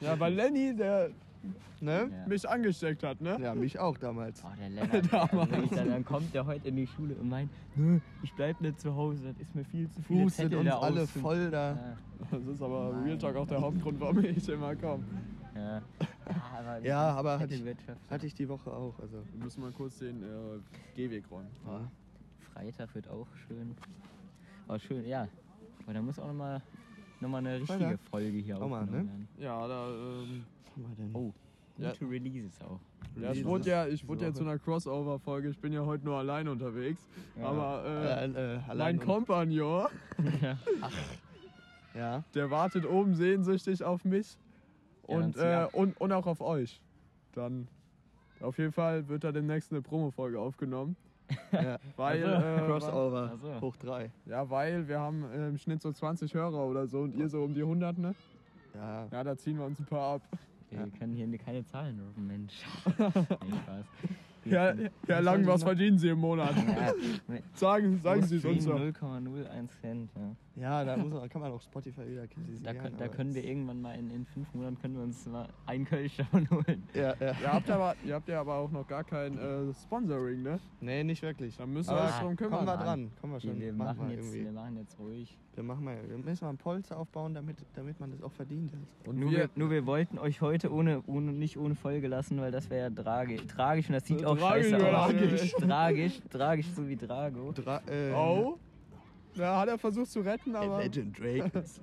Ja, 0.01 0.19
weil 0.19 0.35
Lenny, 0.35 0.75
der 0.75 1.11
Ne? 1.81 2.09
Ja. 2.13 2.27
mich 2.29 2.49
angesteckt 2.49 3.03
hat, 3.03 3.21
ne? 3.21 3.37
Ja, 3.41 3.55
mich 3.57 3.77
auch 3.79 3.99
damals. 3.99 4.41
Oh, 4.45 4.49
der 4.57 4.69
Lennart, 4.71 5.05
ich 5.65 5.71
dann, 5.71 5.89
dann 5.91 6.05
kommt 6.05 6.33
der 6.33 6.47
heute 6.47 6.69
in 6.69 6.77
die 6.77 6.87
Schule 6.87 7.15
und 7.17 7.29
meint, 7.29 7.51
"Nö, 7.75 7.99
ich 8.23 8.33
bleib 8.35 8.61
nicht 8.61 8.79
zu 8.81 8.95
Hause, 8.95 9.25
das 9.33 9.39
ist 9.41 9.55
mir 9.55 9.65
viel 9.65 9.91
zu 9.91 10.01
viel. 10.03 10.23
Pustet 10.23 10.55
uns 10.55 10.71
alle 10.71 11.07
voll 11.09 11.51
da. 11.51 11.73
Ja, 11.73 11.97
Das 12.31 12.47
ist 12.47 12.63
aber 12.63 12.93
Nein. 12.93 13.03
Real 13.05 13.19
Talk 13.19 13.35
auch 13.37 13.47
der 13.49 13.61
Hauptgrund, 13.61 13.99
warum 14.01 14.25
ich 14.25 14.49
immer 14.49 14.77
komme. 14.77 15.03
ja. 15.57 15.79
ja, 15.81 15.83
aber, 16.57 16.81
die 16.81 16.87
Ja, 16.87 17.05
ganze 17.07 17.19
aber 17.19 17.39
hatte 17.41 17.55
ich- 17.55 17.65
Hatte 18.11 18.27
ich 18.27 18.35
die 18.35 18.49
Woche 18.49 18.71
auch. 18.71 18.97
Also. 19.01 19.17
Wir 19.35 19.45
müssen 19.45 19.61
mal 19.61 19.73
kurz 19.73 19.99
den 19.99 20.23
äh, 20.23 20.27
Gehweg 20.95 21.25
räumen. 21.33 21.49
Ja. 21.67 21.81
Freitag 22.55 22.95
wird 22.95 23.09
auch 23.09 23.27
schön. 23.49 23.75
Oh, 24.69 24.79
schön, 24.79 25.05
ja. 25.05 25.27
Aber 25.83 25.95
da 25.95 26.01
muss 26.03 26.19
auch 26.21 26.29
nochmal 26.29 26.63
noch 27.21 27.29
mal 27.29 27.39
eine 27.39 27.55
richtige 27.61 27.79
Freitag? 27.79 28.01
Folge 28.11 28.39
hier 28.39 28.61
Auch 28.63 28.69
mal, 28.69 28.83
aufgenommen 28.83 29.05
ne? 29.07 29.11
werden. 29.11 29.29
Ja, 29.39 29.67
da. 29.67 29.89
Ähm, 29.91 30.45
haben 30.73 30.87
wir 30.89 30.97
denn? 30.97 31.15
Oh, 31.15 31.33
Ja. 31.79 31.93
gute 31.93 32.11
Releases 32.11 32.61
auch. 32.63 32.79
ja, 33.21 33.33
ich 33.33 33.45
wurde 33.45 33.69
ja, 33.69 33.87
ich 33.87 34.07
wurde 34.07 34.25
ja 34.27 34.33
zu 34.33 34.43
einer 34.43 34.59
Crossover-Folge. 34.59 35.49
Ich 35.51 35.59
bin 35.59 35.73
ja 35.73 35.85
heute 35.85 36.05
nur 36.05 36.17
allein 36.17 36.49
unterwegs. 36.49 37.01
Ja. 37.39 37.47
Aber 37.47 37.85
Äh, 37.87 38.27
äh, 38.27 38.55
äh, 38.57 38.75
mein 38.75 38.99
Kompagnon, 39.01 39.87
Ja. 41.95 42.25
der 42.35 42.51
wartet 42.51 42.87
oben 42.87 43.15
sehnsüchtig 43.15 43.85
auf 43.85 44.05
mich. 44.05 44.39
Ja, 45.09 45.17
Und, 45.17 45.37
äh, 45.37 45.67
und, 45.73 46.01
und 46.01 46.13
auch 46.13 46.27
auf 46.27 46.41
euch. 46.41 46.81
Dann. 47.33 47.69
Auf 48.41 48.59
jeden 48.59 48.73
Fall 48.73 49.09
wird 49.09 49.25
da 49.25 49.33
demnächst 49.33 49.73
eine 49.73 49.83
Promo-Folge 49.83 50.39
aufgenommen. 50.41 50.97
ja. 51.53 51.79
Weil, 51.97 52.25
Also, 52.25 52.47
äh, 52.47 52.67
Crossover. 52.67 53.33
Ach 53.35 53.41
so. 53.41 53.61
Hoch 53.61 53.77
drei. 53.77 54.11
Ja, 54.27 54.49
weil 54.51 54.89
wir 54.89 54.99
haben 55.01 55.25
äh, 55.33 55.49
im 55.49 55.59
Schnitt 55.59 55.81
so 55.83 55.93
20 55.93 56.35
Hörer 56.35 56.67
oder 56.67 56.87
so 56.87 57.01
und 57.01 57.15
ihr 57.15 57.29
so 57.29 57.43
um 57.43 57.55
die 57.55 57.63
100, 57.63 57.99
ne? 57.99 58.15
Ja. 58.75 59.07
Ja, 59.11 59.25
da 59.25 59.37
ziehen 59.37 59.59
wir 59.59 59.65
uns 59.67 59.79
ein 59.79 59.87
paar 59.87 60.15
ab. 60.15 60.23
Wir 60.73 60.91
können 60.99 61.15
hier 61.15 61.39
keine 61.39 61.65
Zahlen 61.67 62.01
rufen, 62.01 62.27
Mensch. 62.27 62.55
nee, 62.99 63.59
Spaß. 63.63 63.87
Ja, 64.45 64.75
ja 65.09 65.19
lang, 65.21 65.47
was 65.47 65.63
verdienen 65.63 65.99
Sie 65.99 66.09
im 66.09 66.19
Monat? 66.19 66.55
Sagen, 67.55 68.01
sagen 68.01 68.23
Sie 68.23 68.37
es 68.37 68.45
uns 68.45 68.65
doch. 68.65 68.79
0,01 68.79 69.69
Cent. 69.81 70.11
Ja. 70.17 70.37
Ja, 70.57 70.85
da 70.85 70.97
muss 70.97 71.13
man, 71.13 71.29
kann 71.29 71.41
man 71.41 71.53
auch 71.53 71.63
Spotify 71.63 72.07
wieder 72.07 72.27
kritisieren. 72.27 72.65
Da, 72.65 72.75
können, 72.75 72.97
da 72.99 73.09
können 73.09 73.35
wir 73.35 73.43
irgendwann 73.45 73.81
mal 73.81 73.99
in, 73.99 74.11
in 74.11 74.27
fünf 74.27 74.53
Monaten 74.53 74.79
können 74.81 74.97
wir 74.97 75.03
uns 75.03 75.27
mal 75.27 75.49
einen 75.67 75.85
Kölsch 75.87 76.17
davon 76.19 76.49
holen. 76.51 76.83
Ja, 76.95 77.15
ja. 77.19 77.35
Ihr 77.41 77.53
habt, 77.53 77.71
aber, 77.71 77.95
ihr 78.05 78.15
habt 78.15 78.29
ja 78.29 78.41
aber 78.41 78.57
auch 78.57 78.71
noch 78.71 78.87
gar 78.87 79.05
kein 79.05 79.39
äh, 79.39 79.73
Sponsoring, 79.73 80.43
ne? 80.43 80.61
Nee, 80.81 81.05
nicht 81.05 81.23
wirklich. 81.23 81.57
Da 81.57 81.67
müssen 81.67 81.95
wir 81.95 82.03
uns 82.03 82.19
drum 82.19 82.37
kümmern. 82.37 82.67
kommen 82.67 82.67
wir 82.67 82.85
dran. 82.85 83.11
Kommen 83.21 83.33
wir 83.33 83.41
schon. 83.41 83.61
wir, 83.61 83.73
machen 83.73 83.97
machen 83.97 84.09
wir 84.09 84.17
jetzt, 84.17 84.27
irgendwie. 84.27 84.45
wir 84.45 84.53
machen 84.53 84.77
jetzt 84.77 84.99
ruhig. 84.99 85.39
Wir, 85.55 85.63
machen 85.63 85.85
mal, 85.85 85.99
wir 86.09 86.19
müssen 86.19 86.45
mal 86.45 86.51
ein 86.51 86.59
Polster 86.59 86.99
aufbauen, 86.99 87.35
damit, 87.35 87.57
damit 87.75 88.01
man 88.01 88.11
das 88.11 88.23
auch 88.23 88.33
verdient 88.33 88.73
hat. 88.73 89.09
Und 89.09 89.19
Nur 89.19 89.31
wir, 89.31 89.39
wir, 89.39 89.51
nur 89.55 89.71
wir 89.71 89.87
wollten 89.87 90.19
euch 90.19 90.41
heute 90.41 90.73
ohne, 90.73 91.03
ohne, 91.07 91.33
nicht 91.33 91.59
ohne 91.59 91.75
Folge 91.75 92.09
lassen, 92.09 92.41
weil 92.41 92.51
das 92.51 92.71
wäre 92.71 92.91
ja 92.91 93.03
tragisch. 93.03 93.47
Tragisch 93.47 93.89
und 93.89 93.95
das 93.95 94.07
sieht 94.07 94.23
Äh, 94.23 94.27
auch 94.33 94.39
tragisch, 94.39 94.71
scheiße 94.71 94.77
aus. 94.77 94.93
tragisch. 94.93 95.51
Tragisch, 95.53 96.21
tragisch, 96.31 96.67
so 96.75 96.89
wie 96.89 96.97
Drago. 96.97 97.53
Dra 97.53 97.83
äh, 97.87 98.13
oh, 98.13 98.59
Da 99.35 99.61
hat 99.61 99.69
er 99.69 99.79
versucht 99.79 100.11
zu 100.11 100.21
retten, 100.21 100.55
aber. 100.55 100.83
Imagine 100.83 101.11
Dragons. 101.13 101.81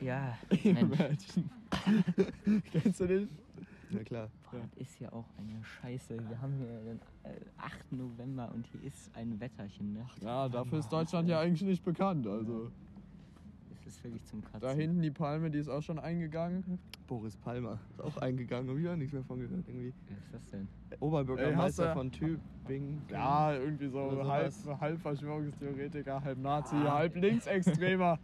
Ja, 0.00 0.36
Mensch, 0.50 0.80
Imagine. 0.80 2.62
Kennst 2.72 3.00
du 3.00 3.06
den? 3.06 3.28
Na 3.90 4.02
klar. 4.02 4.30
boah, 4.50 4.60
das 4.74 4.88
ist 4.88 5.00
ja 5.00 5.12
auch 5.12 5.26
eine 5.38 5.62
Scheiße. 5.62 6.16
Wir 6.28 6.40
haben 6.40 6.54
hier 6.56 6.80
den 6.80 7.00
äh, 7.24 7.38
8. 7.58 7.92
November 7.92 8.50
und 8.54 8.66
hier 8.66 8.82
ist 8.84 9.10
ein 9.14 9.38
Wetterchen, 9.38 9.92
ne? 9.92 10.06
Ja, 10.22 10.48
dafür 10.48 10.78
ist 10.78 10.90
Deutschland 10.90 11.28
ja 11.28 11.40
eigentlich 11.40 11.62
nicht 11.62 11.84
bekannt. 11.84 12.26
Also. 12.26 12.70
Ist 13.92 14.02
wirklich 14.04 14.24
zum 14.24 14.42
Katzen. 14.42 14.60
Da 14.60 14.72
hinten 14.72 15.02
die 15.02 15.10
Palme, 15.10 15.50
die 15.50 15.58
ist 15.58 15.68
auch 15.68 15.82
schon 15.82 15.98
eingegangen. 15.98 16.78
Boris 17.06 17.36
Palmer 17.36 17.78
ist 17.90 18.00
auch 18.00 18.16
eingegangen. 18.22 18.70
Hab 18.70 18.78
ich 18.78 18.88
auch 18.88 18.96
nichts 18.96 19.12
mehr 19.12 19.22
von 19.22 19.38
gehört 19.38 19.68
irgendwie. 19.68 19.92
Was 20.08 20.16
ist 20.18 20.32
das 20.32 20.46
denn? 20.46 20.68
Oberbürgermeister 20.98 21.88
Ey, 21.88 21.94
von 21.94 22.10
Tübingen. 22.10 23.02
Ja, 23.10 23.52
irgendwie 23.52 23.88
so 23.88 23.98
Oder 23.98 24.26
halb, 24.26 24.54
halb 24.80 24.98
Verschwörungstheoretiker, 24.98 26.24
halb 26.24 26.38
Nazi, 26.38 26.76
halb 26.76 27.16
Linksextremer. 27.16 28.18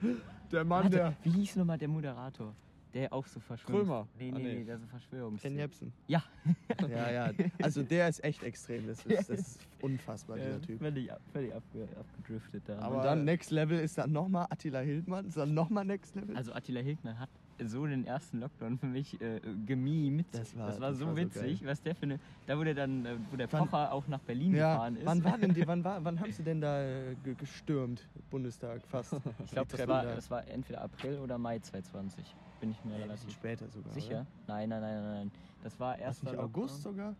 Der 0.51 0.65
Mann, 0.65 0.85
Warte, 0.85 0.97
der. 0.97 1.17
wie 1.23 1.31
hieß 1.33 1.57
nochmal 1.57 1.77
der 1.77 1.89
Moderator? 1.89 2.55
Der 2.99 3.13
auch 3.13 3.27
so 3.27 3.39
Verschwörungs... 3.39 3.87
Krömer. 3.87 4.09
Nee, 4.19 4.33
Ah, 4.35 4.39
nee, 4.39 4.43
nee. 4.45 4.55
nee, 4.57 4.65
der 4.65 4.79
so 4.79 4.87
Verschwörungs... 4.87 5.41
Ken 5.43 5.57
Jebsen. 5.57 5.93
Ja. 6.09 6.23
Ja, 6.89 7.11
ja. 7.11 7.31
Also 7.63 7.83
der 7.83 8.09
ist 8.09 8.23
echt 8.25 8.43
extrem. 8.43 8.87
Das 8.87 9.05
ist, 9.07 9.29
das 9.31 9.31
ist 9.31 9.61
unfassbar, 9.81 10.37
dieser 10.37 10.61
Typ. 10.61 10.79
Völlig, 10.81 11.13
ab- 11.13 11.21
völlig 11.33 11.55
abge, 11.55 11.89
abgedriftet 11.99 12.63
da. 12.67 12.79
Aber- 12.81 12.97
Und 12.99 13.05
dann 13.05 13.25
Next 13.25 13.51
Level 13.51 13.79
ist 13.79 13.99
dann 13.99 14.11
nochmal 14.13 14.47
Attila 14.51 14.81
Hildmann. 14.81 15.27
Ist 15.27 15.37
dann 15.37 15.55
nochmal 15.55 15.85
Next 15.85 16.15
Level. 16.17 16.37
Also 16.37 16.53
Attila 16.53 16.81
Hildmann 16.81 17.19
hat 17.19 17.29
so 17.65 17.87
den 17.87 18.07
ersten 18.07 18.39
Lockdown 18.41 18.79
für 18.79 18.87
mich 18.87 19.21
äh, 19.21 19.41
gemimt. 19.67 20.27
Das 20.33 20.57
war- 20.57 20.69
das 20.69 20.81
war 20.81 20.91
das 20.91 20.99
so 20.99 21.07
war 21.07 21.13
so 21.13 21.19
witzig, 21.21 21.65
was 21.67 21.83
der 21.83 21.95
für 21.95 22.05
eine. 22.05 22.21
Da 22.47 22.57
wo 22.59 22.63
der 22.65 22.75
dann, 22.75 23.05
äh, 23.05 23.17
wo 23.31 23.37
der 23.37 23.53
Wann- 23.53 23.69
Pocher 23.69 23.93
auch 23.93 24.07
nach 24.09 24.21
Berlin 24.21 24.55
ja, 24.55 24.75
gefahren 24.75 24.97
ist. 24.97 25.07
wann 25.07 25.25
war 25.25 25.39
denn 25.39 25.55
die, 25.55 25.67
wann, 25.67 25.83
war, 25.85 26.05
wann 26.05 26.21
haben 26.21 26.33
sie 26.33 26.43
denn 26.45 26.61
da 26.61 26.83
äh, 26.83 27.15
ge- 27.25 27.35
gestürmt? 27.35 28.09
Bundestag 28.31 28.87
fast. 28.87 29.13
ich 29.45 29.51
glaube, 29.53 29.69
das 29.69 29.79
Treppen 29.79 29.89
war, 29.89 30.05
da. 30.05 30.15
das 30.15 30.31
war 30.31 30.47
entweder 30.49 30.83
April 30.83 31.19
oder 31.19 31.37
Mai 31.39 31.59
2020. 31.59 32.35
Bin 32.61 32.71
ich 32.73 32.85
mir 32.85 32.93
Nee, 32.97 33.03
relativ 33.03 33.31
später 33.31 33.69
sogar. 33.69 33.93
sicher. 33.93 34.15
Oder? 34.21 34.27
Nein, 34.49 34.69
nein, 34.69 34.81
nein, 34.81 34.95
nein, 35.03 35.15
nein. 35.15 35.31
Das 35.63 35.79
war 35.79 35.99
Erst 35.99 36.25
nicht 36.25 36.37
August 36.37 36.83
sogar? 36.83 37.15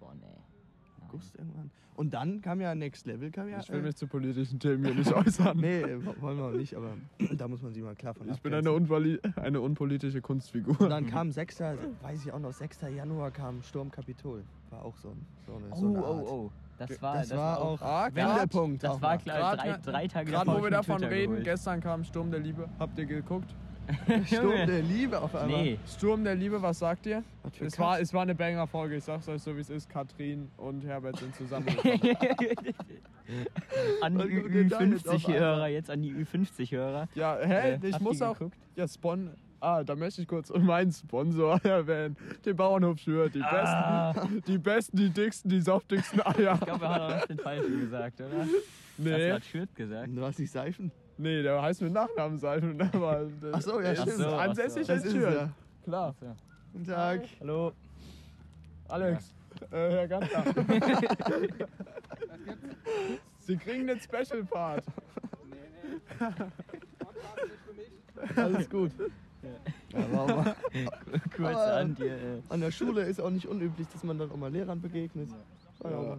Boah, 0.00 0.14
nee. 0.14 0.20
Nein. 0.22 1.08
August 1.08 1.34
irgendwann. 1.36 1.70
Und 1.94 2.12
dann 2.12 2.42
kam 2.42 2.60
ja 2.60 2.74
Next 2.74 3.06
Level, 3.06 3.30
kam 3.30 3.48
ja. 3.48 3.58
Ich 3.60 3.70
will 3.70 3.78
äh, 3.78 3.82
mich 3.84 3.96
zu 3.96 4.06
politischen 4.06 4.60
Themen 4.60 4.84
hier 4.84 4.94
nicht 4.94 5.12
äußern. 5.12 5.56
Nee, 5.58 5.80
äh, 5.80 6.20
wollen 6.20 6.36
wir 6.36 6.44
auch 6.44 6.52
nicht, 6.52 6.74
aber 6.74 6.90
da 7.36 7.48
muss 7.48 7.62
man 7.62 7.72
sich 7.72 7.82
mal 7.82 7.94
klar 7.94 8.12
von 8.12 8.28
Ich 8.28 8.42
bin 8.42 8.52
eine, 8.52 8.70
eine 9.36 9.60
unpolitische 9.62 10.20
Kunstfigur. 10.20 10.78
Und 10.78 10.90
dann 10.90 11.06
kam 11.06 11.30
6. 11.32 11.58
weiß 11.60 12.24
ich 12.26 12.32
auch 12.32 12.38
noch, 12.38 12.52
6. 12.52 12.82
Januar 12.94 13.30
kam 13.30 13.62
Sturm 13.62 13.90
Kapitol. 13.90 14.44
War 14.70 14.84
auch 14.84 14.96
so, 14.98 15.08
ein, 15.08 15.26
so 15.46 15.54
eine, 15.54 15.66
Oh, 15.70 15.76
so 15.76 15.86
eine 15.86 15.98
Art. 15.98 16.06
oh, 16.26 16.28
oh. 16.28 16.50
Das 16.78 17.00
war, 17.00 17.16
Das, 17.16 17.30
war 17.34 17.60
auch 17.62 17.80
Ah, 17.80 18.10
Wendepunkt. 18.12 18.82
Das 18.82 18.90
auch 18.90 19.00
war 19.00 19.16
klar, 19.16 19.56
drei, 19.56 19.78
drei 19.78 20.08
Tage 20.08 20.30
Gerade 20.30 20.50
wo 20.52 20.62
wir 20.62 20.70
davon 20.70 20.98
Twitter 20.98 21.10
reden, 21.10 21.30
geholt. 21.30 21.44
gestern 21.44 21.80
kam 21.80 22.04
Sturm 22.04 22.30
der 22.30 22.40
Liebe. 22.40 22.68
Habt 22.78 22.98
ihr 22.98 23.06
geguckt? 23.06 23.54
Sturm 24.26 24.66
der 24.66 24.82
Liebe 24.82 25.20
auf 25.20 25.34
einmal. 25.34 25.62
Nee. 25.62 25.78
Sturm 25.86 26.24
der 26.24 26.34
Liebe, 26.34 26.60
was 26.60 26.78
sagt 26.78 27.06
ihr? 27.06 27.22
Was 27.42 27.52
Es 27.60 27.78
war, 27.78 28.00
es 28.00 28.12
war 28.14 28.22
eine 28.22 28.34
Banger-Folge, 28.34 28.96
ich 28.96 29.04
sag's 29.04 29.28
euch 29.28 29.42
so 29.42 29.56
wie 29.56 29.60
es 29.60 29.70
ist. 29.70 29.88
Katrin 29.88 30.48
und 30.56 30.84
Herbert 30.84 31.18
sind 31.18 31.34
zusammengekommen. 31.34 32.00
an 34.00 34.18
die 34.18 34.18
Was 34.18 34.42
kommt 34.42 34.54
denn 34.54 34.68
da 34.68 34.80
jetzt 34.82 35.08
auf 35.08 35.14
Ü50-Hörer, 35.22 35.66
jetzt 35.68 35.90
an 35.90 36.02
die 36.02 36.12
Ü50-Hörer. 36.12 37.08
ja, 37.14 37.38
hä? 37.40 37.72
Äh, 37.74 37.78
ich 37.88 38.00
muss 38.00 38.22
auch. 38.22 38.38
geguckt? 38.38 38.56
Ja, 38.76 38.86
Spon. 38.88 39.30
Ah, 39.58 39.82
da 39.82 39.96
möchte 39.96 40.20
ich 40.20 40.28
kurz 40.28 40.50
meinen 40.58 40.92
Sponsor 40.92 41.58
erwähnen. 41.64 42.16
Den 42.44 42.56
Bauernhof 42.56 42.98
Schür. 42.98 43.28
Die 43.30 43.42
Ah. 43.42 44.12
besten, 44.12 44.42
die 44.46 44.58
besten, 44.58 44.96
die 44.98 45.10
dicksten, 45.10 45.50
die 45.50 45.60
saftigsten 45.60 46.20
Eier. 46.20 46.54
Ich 46.54 46.60
glaube, 46.66 46.84
er 46.84 46.94
hat 46.94 47.22
auch 47.22 47.26
den 47.26 47.38
Falschen 47.38 47.80
gesagt, 47.80 48.20
oder? 48.20 48.28
Das 48.38 48.48
Nee, 48.98 49.32
hat 49.32 49.44
Schürt 49.44 49.74
gesagt. 49.74 50.08
Du 50.14 50.22
hast 50.22 50.38
nicht 50.38 50.50
Seifen? 50.52 50.90
Nee, 51.18 51.42
der 51.42 51.60
heißt 51.62 51.82
mit 51.82 51.92
Nachnamen 51.92 52.38
Seifen. 52.38 52.80
Aber 52.92 53.26
das- 53.40 53.54
Ach 53.54 53.60
so, 53.62 53.80
ja, 53.80 53.94
stimmt. 53.94 54.16
so, 54.18 54.28
ansässig 54.28 54.88
in 54.88 54.96
ist 54.96 55.10
Schür. 55.12 55.28
er. 55.28 55.50
Klar. 55.84 56.14
So. 56.20 56.26
Guten 56.72 56.86
Tag. 56.86 57.22
Hallo. 57.40 57.72
Alex, 58.88 59.34
äh, 59.70 59.90
Herr 59.90 60.08
Ganter. 60.08 60.44
Sie 63.40 63.56
kriegen 63.56 63.86
den 63.86 64.00
Special 64.00 64.44
Part. 64.44 64.84
Alles 68.36 68.68
gut. 68.70 68.92
Ja, 69.92 69.98
aber 70.22 70.56
Kurz 71.36 71.56
an 71.56 71.94
dir. 71.94 72.14
Äh, 72.16 72.42
an 72.48 72.60
der 72.60 72.70
Schule 72.70 73.02
ist 73.02 73.20
auch 73.20 73.30
nicht 73.30 73.46
unüblich, 73.46 73.86
dass 73.92 74.02
man 74.04 74.18
dann 74.18 74.30
auch 74.30 74.36
mal 74.36 74.50
Lehrern 74.50 74.80
begegnet. 74.80 75.30
Ja 75.30 75.36
auch 75.94 76.16
Ja. 76.16 76.18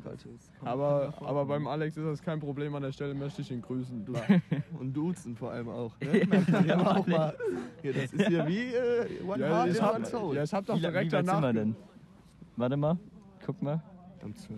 Aber, 0.63 1.13
aber 1.21 1.45
beim 1.45 1.67
Alex 1.67 1.97
ist 1.97 2.05
das 2.05 2.21
kein 2.21 2.39
Problem. 2.39 2.73
An 2.75 2.83
der 2.83 2.91
Stelle 2.91 3.13
möchte 3.13 3.41
ich 3.41 3.51
ihn 3.51 3.61
grüßen. 3.61 4.05
Du. 4.05 4.13
Und 4.79 4.93
duzen 4.93 5.35
vor 5.35 5.51
allem 5.51 5.69
auch. 5.69 5.93
Ne? 5.99 6.27
Man 6.27 6.67
ja 6.67 6.79
auch 6.79 7.07
mal. 7.07 7.35
Hier, 7.81 7.93
das 7.93 8.13
ist 8.13 8.27
hier 8.27 8.47
wie 8.47 8.73
äh, 8.73 9.23
One 9.27 9.39
Ja, 9.39 9.49
Heart 9.49 9.69
ich 9.69 9.81
hab, 9.81 9.95
One 9.95 10.05
Soul. 10.05 10.35
ja, 10.35 10.43
ich 10.43 10.53
hab 10.53 10.65
doch 10.65 10.75
wie, 10.75 10.81
direkt 10.81 11.11
wie 11.11 11.15
weit 11.15 11.25
sind 11.25 11.27
danach. 11.27 11.41
wir 11.41 11.53
denn? 11.53 11.75
Warte 12.55 12.77
mal. 12.77 12.97
Guck 13.45 13.61
mal. 13.61 13.81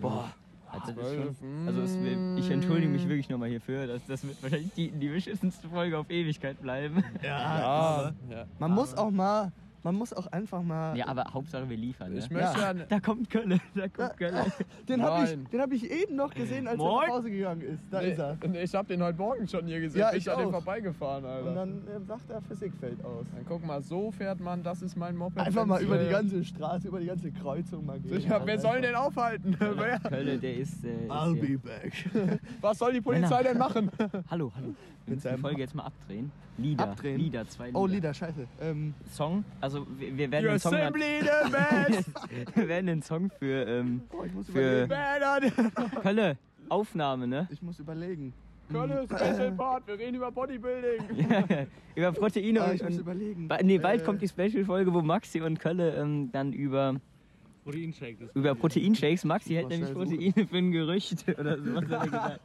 Boah. 0.00 0.34
Also, 0.72 0.92
schon, 0.92 1.66
also 1.66 1.82
es, 1.82 1.96
ich 2.38 2.50
entschuldige 2.50 2.92
mich 2.92 3.08
wirklich 3.08 3.28
nochmal 3.28 3.48
hierfür. 3.48 3.86
Das, 3.88 4.06
das 4.06 4.26
wird 4.26 4.40
wahrscheinlich 4.42 4.72
die, 4.74 4.90
die 4.92 5.08
beschissenste 5.08 5.68
Folge 5.68 5.98
auf 5.98 6.08
Ewigkeit 6.10 6.60
bleiben. 6.62 7.02
Ja, 7.22 8.12
ja. 8.30 8.46
Man 8.58 8.70
muss 8.70 8.94
auch 8.94 9.10
mal, 9.10 9.52
man 9.82 9.94
muss 9.94 10.12
auch 10.12 10.26
einfach 10.28 10.62
mal. 10.62 10.96
Ja, 10.96 11.06
aber 11.08 11.24
Hauptsache 11.32 11.68
wir 11.68 11.76
liefern. 11.76 12.12
Ne? 12.12 12.18
Ich 12.18 12.30
möchte 12.30 12.60
ja. 12.60 12.74
Da 12.74 13.00
kommt 13.00 13.30
Kölle, 13.30 13.58
da 13.74 13.88
kommt 13.88 14.16
Kölle. 14.16 14.46
den 14.88 15.02
habe 15.02 15.24
ich, 15.24 15.48
den 15.50 15.60
hab 15.60 15.72
ich 15.72 15.90
eben 15.90 16.16
noch 16.16 16.34
gesehen, 16.34 16.66
als 16.68 16.78
er 16.78 16.84
Moin. 16.84 17.08
nach 17.08 17.14
Hause 17.16 17.30
gegangen 17.30 17.62
ist. 17.62 17.82
Da 17.90 18.00
ist 18.00 18.18
er. 18.18 18.36
Nee, 18.46 18.62
ich 18.62 18.74
hab 18.74 18.88
den 18.88 19.02
heute 19.02 19.18
Morgen 19.18 19.48
schon 19.48 19.66
hier 19.66 19.80
gesehen. 19.80 20.00
Ja, 20.00 20.10
Bin 20.10 20.18
ich 20.18 20.30
an 20.30 20.38
dem 20.38 20.50
vorbeigefahren, 20.50 21.24
Alter. 21.24 21.48
Und 21.48 21.54
dann 21.54 21.88
äh, 21.88 22.00
sagt 22.06 22.30
er, 22.30 22.40
Physik 22.42 22.74
fällt 22.74 23.04
aus. 23.04 23.26
Dann 23.34 23.44
guck 23.46 23.64
mal, 23.64 23.82
so 23.82 24.10
fährt 24.10 24.40
man, 24.40 24.62
das 24.62 24.82
ist 24.82 24.96
mein 24.96 25.16
Moped. 25.16 25.38
Einfach 25.38 25.66
mal 25.66 25.82
über 25.82 25.98
die 25.98 26.06
äh, 26.06 26.10
ganze 26.10 26.44
Straße, 26.44 26.88
über 26.88 27.00
die 27.00 27.06
ganze 27.06 27.30
Kreuzung 27.32 27.86
mal 27.86 27.98
gehen. 28.00 28.20
Ja, 28.20 28.40
wer 28.44 28.58
soll 28.58 28.80
den 28.80 28.94
aufhalten? 28.94 29.56
Wer? 29.58 29.98
Kölle, 30.00 30.38
der 30.38 30.56
ist. 30.56 30.84
Äh, 30.84 31.04
ist 31.04 31.10
I'll 31.10 31.34
hier. 31.34 31.58
be 31.58 31.68
back. 31.68 31.92
Was 32.60 32.78
soll 32.78 32.92
die 32.92 33.00
Polizei 33.00 33.42
denn 33.42 33.58
machen? 33.58 33.90
Hallo, 34.30 34.52
hallo. 34.54 34.74
Wir 35.06 35.14
müssen 35.16 35.34
die 35.34 35.40
Folge 35.40 35.60
jetzt 35.60 35.74
mal 35.74 35.84
abdrehen. 35.84 36.30
Lieder. 36.58 36.84
Abdrehen? 36.84 37.18
Lieder, 37.18 37.48
zwei 37.48 37.66
Lieder. 37.68 37.78
Oh, 37.78 37.86
Lieder, 37.86 38.12
scheiße. 38.14 38.46
Ähm, 38.60 38.94
Song. 39.12 39.44
Also 39.60 39.86
wir, 39.98 40.16
wir 40.16 40.30
werden 40.30 40.44
Your 40.44 40.52
den 40.52 40.58
Song. 40.60 40.72
simply 40.72 41.20
the 41.20 41.50
best. 41.50 42.56
wir 42.56 42.68
werden 42.68 42.86
den 42.86 43.02
Song 43.02 43.30
für 43.38 43.66
ähm, 43.66 44.02
oh, 44.12 44.24
ich 44.24 44.32
muss 44.34 44.46
Für- 44.48 44.84
überlegen. 44.84 45.72
Kölle. 46.02 46.36
Aufnahme, 46.68 47.26
ne? 47.26 47.48
Ich 47.50 47.62
muss 47.62 47.78
überlegen. 47.80 48.32
Kölle 48.70 49.04
Special 49.06 49.50
Part. 49.52 49.86
Wir 49.88 49.98
reden 49.98 50.14
über 50.16 50.30
Bodybuilding. 50.30 51.26
über 51.96 52.12
Proteine 52.12 52.60
Ah, 52.62 52.66
und. 52.70 52.74
ich 52.76 52.82
muss 52.84 52.98
überlegen. 52.98 53.48
ba- 53.48 53.58
nee, 53.62 53.78
bald 53.78 54.02
Äh, 54.02 54.04
kommt 54.04 54.22
die 54.22 54.28
Special-Folge, 54.28 54.92
wo 54.94 55.02
Maxi 55.02 55.40
und 55.40 55.58
Kölle 55.58 55.94
ähm, 55.96 56.30
dann 56.30 56.52
über, 56.52 56.94
Proteinshake. 57.64 58.16
Das 58.20 58.34
über 58.34 58.54
Proteinshakes. 58.54 59.24
Maxi 59.24 59.54
hält 59.54 59.68
nämlich. 59.68 59.92
Proteine 59.92 60.46
für 60.46 60.56
ein 60.56 60.70
Gerücht 60.72 61.24
oder 61.38 61.58
so. 61.58 61.74
Was 61.74 61.84
hat 61.84 61.90
er 61.90 61.98
gesagt? 62.06 62.40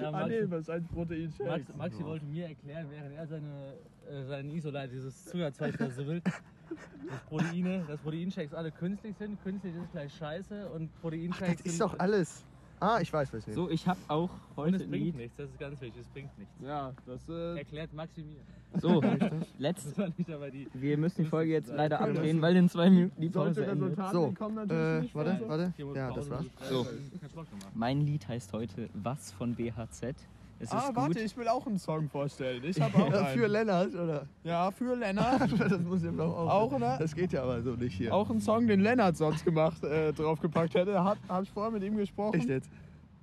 ja, 0.00 0.08
Ah 0.08 0.10
Maxi, 0.12 0.28
nee, 0.30 0.50
was 0.50 0.68
heißt 0.68 0.88
Proteinshake? 0.92 1.48
Max, 1.50 1.76
Maxi 1.76 2.04
wollte 2.04 2.24
mir 2.26 2.46
erklären, 2.48 2.86
während 2.90 3.14
er 3.16 3.26
seine, 3.26 3.74
äh, 4.10 4.24
seinen 4.26 4.50
Isolite, 4.50 4.88
dieses 4.88 5.24
Zuckerzeug 5.26 5.76
da 5.78 5.90
so 5.90 6.06
will, 6.06 6.20
dass 6.20 7.20
Proteine, 7.28 7.84
dass 7.88 8.00
Proteinshakes 8.00 8.52
alle 8.54 8.70
künstlich 8.70 9.16
sind. 9.16 9.42
Künstlich 9.42 9.74
ist 9.74 9.90
gleich 9.92 10.12
scheiße 10.14 10.68
und 10.70 10.90
Das 10.92 11.00
Proteinshakes 11.00 11.60
ist 11.62 11.78
sind. 11.78 11.80
doch 11.80 11.98
alles. 11.98 12.44
Ah, 12.80 12.98
ich 13.00 13.12
weiß, 13.12 13.32
was 13.32 13.40
ich 13.40 13.46
nehme. 13.48 13.54
So, 13.56 13.70
ich 13.70 13.86
habe 13.86 13.98
auch 14.08 14.30
und 14.30 14.56
heute 14.56 14.76
es 14.76 14.82
ein 14.82 14.90
bringt 14.90 15.04
Lied. 15.06 15.16
nichts, 15.16 15.36
das 15.36 15.50
ist 15.50 15.58
ganz 15.58 15.80
wichtig, 15.80 16.00
es 16.00 16.08
bringt 16.08 16.38
nichts. 16.38 16.54
Ja, 16.62 16.92
das 17.06 17.28
äh, 17.28 17.58
Erklärt 17.58 17.92
Maxi 17.92 18.22
mir. 18.22 18.80
So, 18.80 19.02
letzt. 19.58 19.86
Das 19.86 19.98
war 19.98 20.08
nicht 20.16 20.30
aber 20.30 20.50
die. 20.50 20.68
Wir 20.74 20.98
müssen 20.98 21.24
die 21.24 21.28
Folge 21.28 21.52
jetzt 21.52 21.70
leider 21.72 22.00
abdrehen, 22.00 22.40
weil 22.42 22.56
in 22.56 22.68
zwei 22.68 22.90
Minuten 22.90 23.20
die 23.20 23.30
Pause 23.30 23.66
endet. 23.66 23.96
So, 24.12 24.32
kommen 24.32 24.54
natürlich 24.56 24.82
äh, 24.82 25.00
nicht 25.00 25.14
warte, 25.14 25.40
warte. 25.48 25.72
Ja, 25.78 26.08
Pause, 26.08 26.20
das 26.20 26.30
war's. 26.30 26.44
So. 26.68 26.84
Sport 26.84 27.50
gemacht. 27.50 27.70
Mein 27.74 28.00
Lied 28.02 28.28
heißt 28.28 28.52
heute 28.52 28.88
Was 28.94 29.32
von 29.32 29.54
BHZ. 29.54 30.14
Es 30.60 30.64
ist 30.68 30.72
Ah, 30.74 30.88
gut. 30.88 30.96
warte, 30.96 31.20
ich 31.20 31.36
will 31.36 31.46
auch 31.48 31.66
einen 31.66 31.78
Song 31.78 32.08
vorstellen. 32.08 32.62
Ich 32.64 32.80
habe 32.80 32.96
auch 32.98 33.12
Ja, 33.12 33.26
einen. 33.26 33.38
für 33.38 33.46
Lennart, 33.46 33.94
oder? 33.94 34.26
ja, 34.42 34.70
für 34.72 34.94
Lennart. 34.96 35.50
das 35.58 35.80
muss 35.82 36.02
ja 36.02 36.10
noch 36.10 36.36
auch. 36.36 36.72
Auch, 36.72 36.78
ne? 36.78 36.96
Das 36.98 37.14
geht 37.14 37.32
ja 37.32 37.42
aber 37.44 37.62
so 37.62 37.72
nicht 37.74 37.94
hier. 37.96 38.12
Auch 38.14 38.28
einen 38.28 38.40
Song, 38.40 38.66
den 38.66 38.80
Lennart 38.80 39.16
sonst 39.16 39.44
gemacht, 39.44 39.82
äh, 39.84 40.12
draufgepackt 40.12 40.74
hätte. 40.74 41.02
Hat, 41.04 41.18
hab 41.28 41.42
ich 41.44 41.50
vorher 41.50 41.70
mit 41.70 41.82
ihm 41.84 41.96
gesprochen. 41.96 42.40
Echt 42.40 42.48
jetzt? 42.48 42.70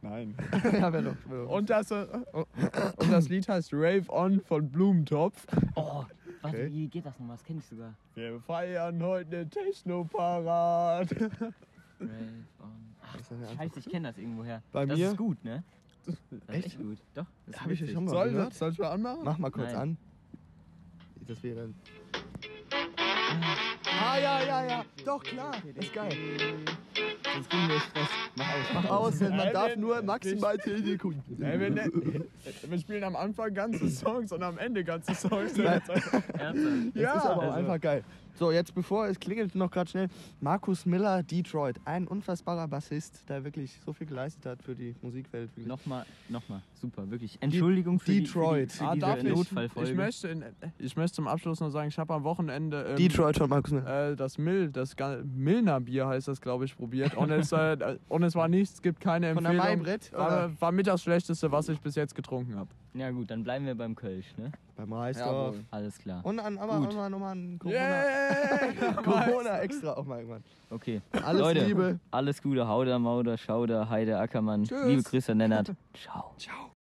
Nein. 0.01 0.35
ja, 0.73 0.93
wer 0.93 1.01
noch? 1.01 1.49
Und 1.49 1.69
das, 1.69 1.91
äh, 1.91 2.05
und 2.33 3.11
das 3.11 3.27
Lied 3.27 3.49
heißt 3.49 3.73
Rave 3.73 4.05
On 4.09 4.39
von 4.39 4.69
Blumentopf. 4.69 5.45
Oh, 5.75 5.81
warte, 5.83 6.07
Okay. 6.43 6.69
wie 6.71 6.87
geht 6.87 7.05
das 7.05 7.17
nochmal? 7.19 7.37
Das 7.37 7.43
kenne 7.43 7.59
ich 7.59 7.65
sogar. 7.65 7.93
Wir 8.13 8.39
feiern 8.41 9.01
heute 9.01 9.25
den 9.31 9.49
Techno-Parat. 9.49 11.11
Rave 11.11 11.31
on. 12.61 12.95
Ach, 13.01 13.17
ja 13.31 13.55
scheiße, 13.57 13.79
ich 13.79 13.89
kenne 13.89 14.09
das 14.09 14.17
irgendwoher. 14.19 14.61
Bei 14.71 14.85
das 14.85 14.97
mir? 14.97 15.09
ist 15.09 15.17
gut, 15.17 15.43
ne? 15.43 15.63
Echt? 16.47 16.65
echt 16.67 16.77
gut. 16.77 16.97
Doch, 17.13 17.25
das 17.47 17.61
Hab 17.61 17.69
ich 17.71 17.79
ja 17.79 17.87
schon 17.87 18.05
mal 18.05 18.11
Soll, 18.11 18.29
gehört. 18.31 18.53
soll 18.53 18.71
ich 18.71 18.77
mal 18.79 18.89
anmachen? 18.91 19.19
Mach 19.23 19.37
mal 19.37 19.51
kurz 19.51 19.71
Nein. 19.73 19.81
an. 19.81 19.97
Das 21.27 21.41
wäre. 21.43 21.69
Ah, 24.01 24.17
ja, 24.19 24.43
ja, 24.43 24.65
ja. 24.67 24.85
Doch, 25.05 25.23
klar. 25.23 25.53
Ist 25.75 25.93
geil. 25.93 26.09
Jetzt 27.35 27.49
kriegen 27.49 27.67
wir 27.69 27.79
Stress. 27.79 28.07
Mach 28.35 28.45
aus, 28.45 28.65
mach 28.73 28.85
aus. 28.89 29.13
aus, 29.13 29.19
man 29.21 29.37
Nein, 29.37 29.53
darf 29.53 29.75
nur 29.75 30.01
maximal 30.03 30.57
10 30.59 30.85
Sekunden. 30.85 31.43
Ey, 31.43 31.59
wir, 31.59 31.69
ne- 31.69 31.91
wir 32.69 32.77
spielen 32.79 33.03
am 33.03 33.15
Anfang 33.15 33.53
ganze 33.53 33.89
Songs 33.89 34.31
und 34.31 34.43
am 34.43 34.57
Ende 34.57 34.83
ganze 34.83 35.13
Songs. 35.15 35.55
Nein. 35.57 35.81
Ernsthaft. 36.37 36.95
ja, 36.95 37.13
Das 37.13 37.23
ist 37.23 37.29
aber 37.29 37.35
auch 37.37 37.41
also- 37.43 37.57
einfach 37.57 37.81
geil. 37.81 38.03
So, 38.37 38.51
jetzt 38.51 38.75
bevor 38.75 39.07
es 39.07 39.17
klingelt, 39.19 39.55
noch 39.55 39.71
gerade 39.71 39.89
schnell. 39.89 40.07
Markus 40.41 40.85
Miller, 40.85 41.23
Detroit. 41.23 41.79
Ein 41.85 42.05
unfassbarer 42.07 42.67
Bassist, 42.67 43.27
der 43.29 43.43
wirklich 43.45 43.79
so 43.85 43.93
viel 43.93 44.07
geleistet 44.07 44.45
hat 44.45 44.61
für 44.61 44.75
die 44.75 44.93
Musikwelt. 45.01 45.49
Wirklich. 45.51 45.65
Nochmal, 45.67 46.05
nochmal. 46.27 46.61
Super, 46.73 47.09
wirklich. 47.09 47.37
Entschuldigung 47.39 47.97
für 47.99 48.11
Detroit. 48.11 48.73
die, 48.73 48.77
für 48.77 48.77
die, 48.77 48.77
für 48.77 48.85
Ah, 48.89 48.93
diese 48.95 49.05
darf 49.05 49.23
ich? 49.23 49.29
Notfallfolge. 49.35 49.89
Ich 49.91 49.95
möchte, 49.95 50.27
in, 50.27 50.43
ich 50.79 50.95
möchte 50.97 51.15
zum 51.15 51.27
Abschluss 51.27 51.59
noch 51.61 51.69
sagen, 51.69 51.87
ich 51.87 51.97
habe 51.97 52.13
am 52.13 52.23
Wochenende 52.25 52.83
ähm, 52.89 52.95
Detroit 52.97 53.37
von 53.37 53.49
Markus 53.49 53.71
Miller. 53.71 54.11
äh, 54.11 54.15
das 54.17 54.37
Mill, 54.37 54.69
das 54.69 54.95
Milner 55.23 55.79
Bier 55.79 56.07
heißt 56.07 56.27
das, 56.27 56.41
glaube 56.41 56.65
ich, 56.65 56.75
probiert. 56.75 57.15
Und 57.15 57.31
es, 57.31 57.53
äh, 57.53 57.97
und 58.09 58.23
es 58.23 58.35
war 58.35 58.49
nichts, 58.49 58.75
es 58.75 58.81
gibt 58.81 58.99
keine 58.99 59.33
Von 59.33 59.43
der 59.45 59.53
Empfehlung. 59.53 59.77
Maibrett, 59.79 60.11
oder? 60.13 60.19
War, 60.19 60.61
war 60.61 60.71
mit 60.73 60.87
das 60.87 61.01
Schlechteste, 61.03 61.51
was 61.51 61.69
ich 61.69 61.79
bis 61.79 61.95
jetzt 61.95 62.13
getrunken 62.15 62.55
habe. 62.57 62.69
Ja 62.95 63.11
gut, 63.11 63.29
dann 63.29 63.43
bleiben 63.43 63.65
wir 63.65 63.75
beim 63.75 63.93
Kölsch, 63.93 64.37
ne? 64.37 64.53
Beim 64.77 64.93
Reisdorf. 64.93 65.55
Jawohl. 65.55 65.65
Alles 65.69 65.97
klar. 65.99 66.25
Und 66.25 66.37
dann 66.37 66.57
aber 66.57 66.77
Gut. 66.77 66.87
nochmal 66.87 67.09
noch 67.09 67.19
mal 67.19 67.35
ein 67.35 67.59
Corona, 67.59 67.77
Yeah! 67.77 68.93
Corona 69.03 69.59
extra 69.59 69.93
auch 69.93 70.05
mal 70.05 70.19
irgendwann. 70.19 70.43
Okay. 70.69 71.01
Alles 71.11 71.41
Leute, 71.41 71.65
Liebe. 71.65 71.99
alles 72.11 72.41
Gute. 72.41 72.67
Hauder, 72.67 72.97
Mauder, 72.97 73.37
Schauder, 73.37 73.89
Heide, 73.89 74.17
Ackermann. 74.17 74.63
Tschüss. 74.63 74.87
Liebe 74.87 75.03
Grüße, 75.03 75.35
Nennert. 75.35 75.73
Ciao. 75.93 76.33
Ciao. 76.37 76.74